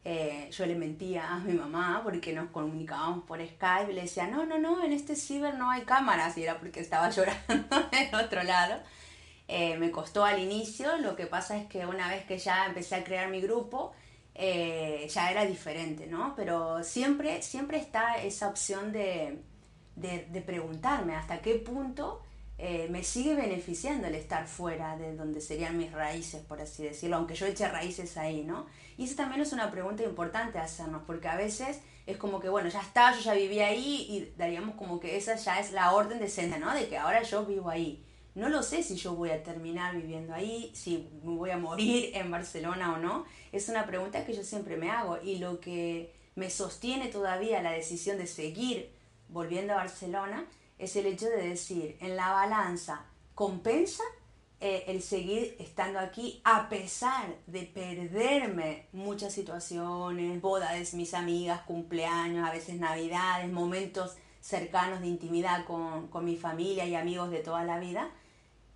eh, 0.06 0.50
yo 0.52 0.66
le 0.66 0.76
mentía 0.76 1.34
a 1.34 1.40
mi 1.40 1.54
mamá 1.54 2.02
porque 2.04 2.34
nos 2.34 2.50
comunicábamos 2.52 3.26
por 3.26 3.46
Skype 3.46 3.92
y 3.92 3.96
le 3.96 4.02
decía, 4.04 4.28
no, 4.28 4.46
no, 4.46 4.58
no, 4.58 4.84
en 4.84 4.94
este 4.94 5.16
ciber 5.16 5.56
no 5.56 5.70
hay 5.70 5.82
cámaras 5.82 6.38
y 6.38 6.44
era 6.44 6.58
porque 6.58 6.80
estaba 6.80 7.10
llorando 7.12 7.90
del 7.92 8.16
otro 8.16 8.44
lado. 8.44 8.82
Eh, 9.48 9.78
me 9.78 9.92
costó 9.92 10.24
al 10.24 10.40
inicio, 10.40 10.98
lo 11.00 11.16
que 11.16 11.26
pasa 11.26 11.58
es 11.58 11.68
que 11.68 11.86
una 11.86 12.08
vez 12.08 12.24
que 12.26 12.38
ya 12.38 12.68
empecé 12.68 12.96
a 12.96 13.04
crear 13.04 13.30
mi 13.30 13.42
grupo, 13.42 13.94
eh, 14.36 15.08
ya 15.10 15.32
era 15.32 15.46
diferente, 15.46 16.08
¿no? 16.08 16.34
Pero 16.36 16.84
siempre, 16.84 17.42
siempre 17.42 17.78
está 17.80 18.16
esa 18.22 18.48
opción 18.48 18.92
de, 18.92 19.42
de, 19.96 20.28
de 20.30 20.42
preguntarme 20.42 21.16
hasta 21.16 21.42
qué 21.42 21.56
punto 21.56 22.22
eh, 22.62 22.88
me 22.90 23.04
sigue 23.04 23.36
beneficiando 23.36 24.08
el 24.08 24.16
estar 24.16 24.46
fuera 24.46 24.98
de 24.98 25.16
donde 25.16 25.40
serían 25.40 25.78
mis 25.78 25.94
raíces, 25.94 26.44
por 26.44 26.60
así 26.60 26.84
decirlo, 26.84 27.16
aunque 27.16 27.34
yo 27.34 27.46
eche 27.46 27.66
raíces 27.70 28.18
ahí, 28.18 28.44
¿no? 28.44 28.66
Y 28.98 29.06
eso 29.06 29.16
también 29.16 29.40
es 29.40 29.54
una 29.54 29.72
pregunta 29.72 30.04
importante 30.04 30.60
hacernos, 30.60 31.04
porque 31.08 31.30
a 31.30 31.38
veces 31.38 31.80
es 32.06 32.18
como 32.18 32.42
que, 32.42 32.50
bueno, 32.50 32.68
ya 32.68 32.82
está, 32.82 33.16
yo 33.16 33.22
ya 33.22 33.34
viví 33.34 33.62
ahí 33.62 34.06
y 34.10 34.34
daríamos 34.38 34.76
como 34.76 35.00
que 35.00 35.16
esa 35.16 35.36
ya 35.36 35.58
es 35.62 35.72
la 35.72 35.94
orden 35.94 36.20
de 36.20 36.28
senda, 36.28 36.58
¿no? 36.58 36.74
De 36.74 36.90
que 36.90 36.98
ahora 36.98 37.24
yo 37.24 37.46
vivo 37.46 37.70
ahí. 37.70 38.04
No 38.36 38.50
lo 38.50 38.62
sé 38.62 38.84
si 38.84 38.98
yo 38.98 39.16
voy 39.16 39.30
a 39.30 39.42
terminar 39.42 39.96
viviendo 39.96 40.34
ahí, 40.34 40.70
si 40.76 41.08
me 41.24 41.36
voy 41.38 41.52
a 41.52 41.58
morir 41.58 42.12
en 42.14 42.30
Barcelona 42.30 42.94
o 42.94 42.98
no. 42.98 43.24
Es 43.54 43.70
una 43.70 43.86
pregunta 43.86 44.26
que 44.26 44.34
yo 44.34 44.44
siempre 44.44 44.76
me 44.76 44.92
hago 44.92 45.18
y 45.24 45.38
lo 45.38 45.62
que 45.62 46.14
me 46.36 46.50
sostiene 46.50 47.08
todavía 47.08 47.62
la 47.62 47.72
decisión 47.72 48.18
de 48.18 48.28
seguir 48.28 48.92
volviendo 49.30 49.72
a 49.72 49.78
Barcelona 49.78 50.46
es 50.80 50.96
el 50.96 51.06
hecho 51.06 51.28
de 51.28 51.50
decir, 51.50 51.98
en 52.00 52.16
la 52.16 52.32
balanza, 52.32 53.06
¿compensa 53.36 54.04
eh, 54.62 54.86
el 54.88 55.02
seguir 55.02 55.56
estando 55.60 56.00
aquí 56.00 56.42
a 56.44 56.70
pesar 56.70 57.36
de 57.48 57.64
perderme 57.64 58.88
muchas 58.94 59.34
situaciones, 59.34 60.42
bodas 60.42 60.94
mis 60.94 61.14
amigas, 61.14 61.62
cumpleaños, 61.62 62.48
a 62.48 62.52
veces 62.52 62.80
navidades, 62.80 63.52
momentos 63.52 64.16
cercanos 64.42 65.02
de 65.02 65.08
intimidad 65.08 65.66
con, 65.66 66.08
con 66.08 66.26
mi 66.26 66.38
familia 66.38 66.86
y 66.86 66.96
amigos 66.96 67.30
de 67.30 67.40
toda 67.40 67.64
la 67.64 67.78
vida? 67.78 68.10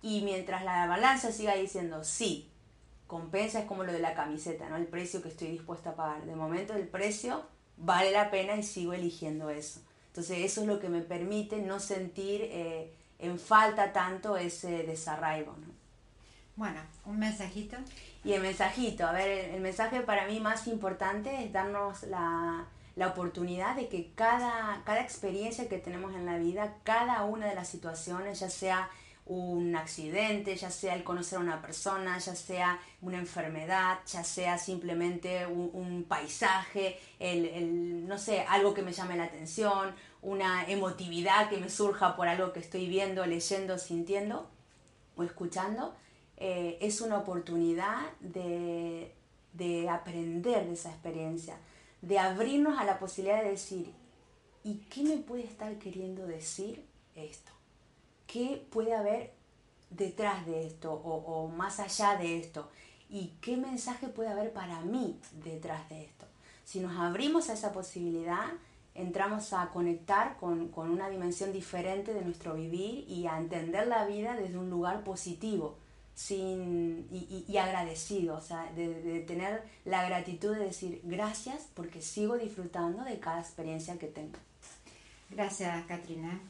Y 0.02 0.20
mientras 0.20 0.62
la 0.64 0.86
balanza 0.86 1.32
siga 1.32 1.54
diciendo 1.54 2.04
sí, 2.04 2.50
compensa 3.06 3.60
es 3.60 3.66
como 3.66 3.84
lo 3.84 3.92
de 3.92 4.00
la 4.00 4.14
camiseta, 4.14 4.68
¿no? 4.68 4.76
El 4.76 4.86
precio 4.86 5.22
que 5.22 5.28
estoy 5.28 5.48
dispuesta 5.48 5.90
a 5.90 5.96
pagar. 5.96 6.26
De 6.26 6.36
momento 6.36 6.74
el 6.74 6.86
precio 6.86 7.46
vale 7.76 8.10
la 8.10 8.30
pena 8.30 8.56
y 8.56 8.62
sigo 8.62 8.92
eligiendo 8.92 9.50
eso. 9.50 9.80
Entonces 10.14 10.44
eso 10.44 10.60
es 10.60 10.68
lo 10.68 10.78
que 10.78 10.88
me 10.88 11.00
permite 11.00 11.56
no 11.58 11.80
sentir 11.80 12.42
eh, 12.44 12.94
en 13.18 13.36
falta 13.36 13.92
tanto 13.92 14.36
ese 14.36 14.84
desarraigo. 14.84 15.56
¿no? 15.58 15.66
Bueno, 16.54 16.80
un 17.04 17.18
mensajito. 17.18 17.76
Y 18.22 18.32
el 18.32 18.40
mensajito, 18.40 19.04
a 19.08 19.10
ver, 19.10 19.52
el, 19.52 19.60
mensaje 19.60 20.02
para 20.02 20.28
mí 20.28 20.38
más 20.38 20.68
importante 20.68 21.44
es 21.44 21.52
darnos 21.52 22.04
la, 22.04 22.64
la 22.94 23.08
oportunidad 23.08 23.74
de 23.74 23.88
que 23.88 24.12
cada, 24.14 24.82
cada 24.84 25.00
experiencia 25.00 25.68
que 25.68 25.78
tenemos 25.78 26.14
en 26.14 26.26
la 26.26 26.38
vida, 26.38 26.76
cada 26.84 27.24
una 27.24 27.48
de 27.48 27.56
las 27.56 27.66
situaciones, 27.66 28.38
ya 28.38 28.50
sea 28.50 28.88
un 29.26 29.74
accidente, 29.74 30.54
ya 30.54 30.70
sea 30.70 30.94
el 30.94 31.02
conocer 31.02 31.38
a 31.38 31.42
una 31.42 31.62
persona, 31.62 32.18
ya 32.18 32.34
sea 32.34 32.78
una 33.00 33.18
enfermedad, 33.18 34.00
ya 34.06 34.22
sea 34.22 34.58
simplemente 34.58 35.46
un, 35.46 36.04
paisaje, 36.06 36.98
el, 37.18 37.46
el, 37.46 38.06
no 38.06 38.18
sé, 38.18 38.40
algo 38.40 38.74
que 38.74 38.82
me 38.82 38.92
llame 38.92 39.16
la 39.16 39.24
atención, 39.24 39.94
una 40.20 40.68
emotividad 40.68 41.48
que 41.48 41.56
me 41.56 41.70
surja 41.70 42.16
por 42.16 42.28
algo 42.28 42.52
que 42.52 42.60
estoy 42.60 42.86
viendo, 42.86 43.24
leyendo, 43.24 43.78
sintiendo 43.78 44.50
o 45.16 45.22
escuchando, 45.22 45.94
eh, 46.36 46.76
es 46.80 47.00
una 47.00 47.18
oportunidad 47.18 48.02
de, 48.20 49.14
de 49.54 49.88
aprender 49.88 50.66
de 50.66 50.72
esa 50.74 50.90
experiencia, 50.90 51.56
de 52.02 52.18
abrirnos 52.18 52.78
a 52.78 52.84
la 52.84 52.98
posibilidad 52.98 53.42
de 53.42 53.50
decir, 53.50 53.92
¿y 54.64 54.74
qué 54.90 55.02
me 55.02 55.16
puede 55.16 55.44
estar 55.44 55.78
queriendo 55.78 56.26
decir 56.26 56.84
esto? 57.14 57.52
Qué 58.26 58.66
puede 58.70 58.94
haber 58.94 59.32
detrás 59.90 60.44
de 60.46 60.66
esto 60.66 60.92
o, 60.92 61.48
más 61.48 61.80
allá 61.80 62.16
de 62.16 62.38
esto 62.38 62.68
y 63.08 63.32
qué 63.40 63.56
mensaje 63.56 64.08
puede 64.08 64.30
haber 64.30 64.52
para 64.52 64.80
mí 64.80 65.18
detrás 65.44 65.88
de 65.88 66.04
esto. 66.04 66.26
Si 66.64 66.80
nos 66.80 66.96
abrimos 66.98 67.48
a 67.48 67.52
esa 67.52 67.72
posibilidad, 67.72 68.46
entramos 68.94 69.52
a 69.52 69.68
conectar 69.70 70.36
con, 70.38 70.72
una 70.74 71.08
dimensión 71.08 71.52
diferente 71.52 72.14
de 72.14 72.22
nuestro 72.22 72.54
vivir 72.54 73.04
y 73.08 73.26
a 73.26 73.38
entender 73.38 73.86
la 73.86 74.06
vida 74.06 74.34
desde 74.34 74.58
un 74.58 74.70
lugar 74.70 75.04
positivo 75.04 75.76
sin, 76.14 77.06
y, 77.10 77.56
agradecido, 77.56 78.36
o 78.36 78.40
sea, 78.40 78.72
de, 78.72 79.02
de, 79.02 79.20
tener 79.20 79.62
la 79.84 80.06
gratitud 80.06 80.56
de 80.56 80.64
decir 80.64 81.00
gracias 81.04 81.68
porque 81.74 82.00
sigo 82.02 82.38
disfrutando 82.38 83.04
de 83.04 83.18
cada 83.18 83.40
experiencia 83.40 83.98
que 83.98 84.06
tengo. 84.06 84.38
Gracias, 85.30 85.84
Katrina. 85.86 86.40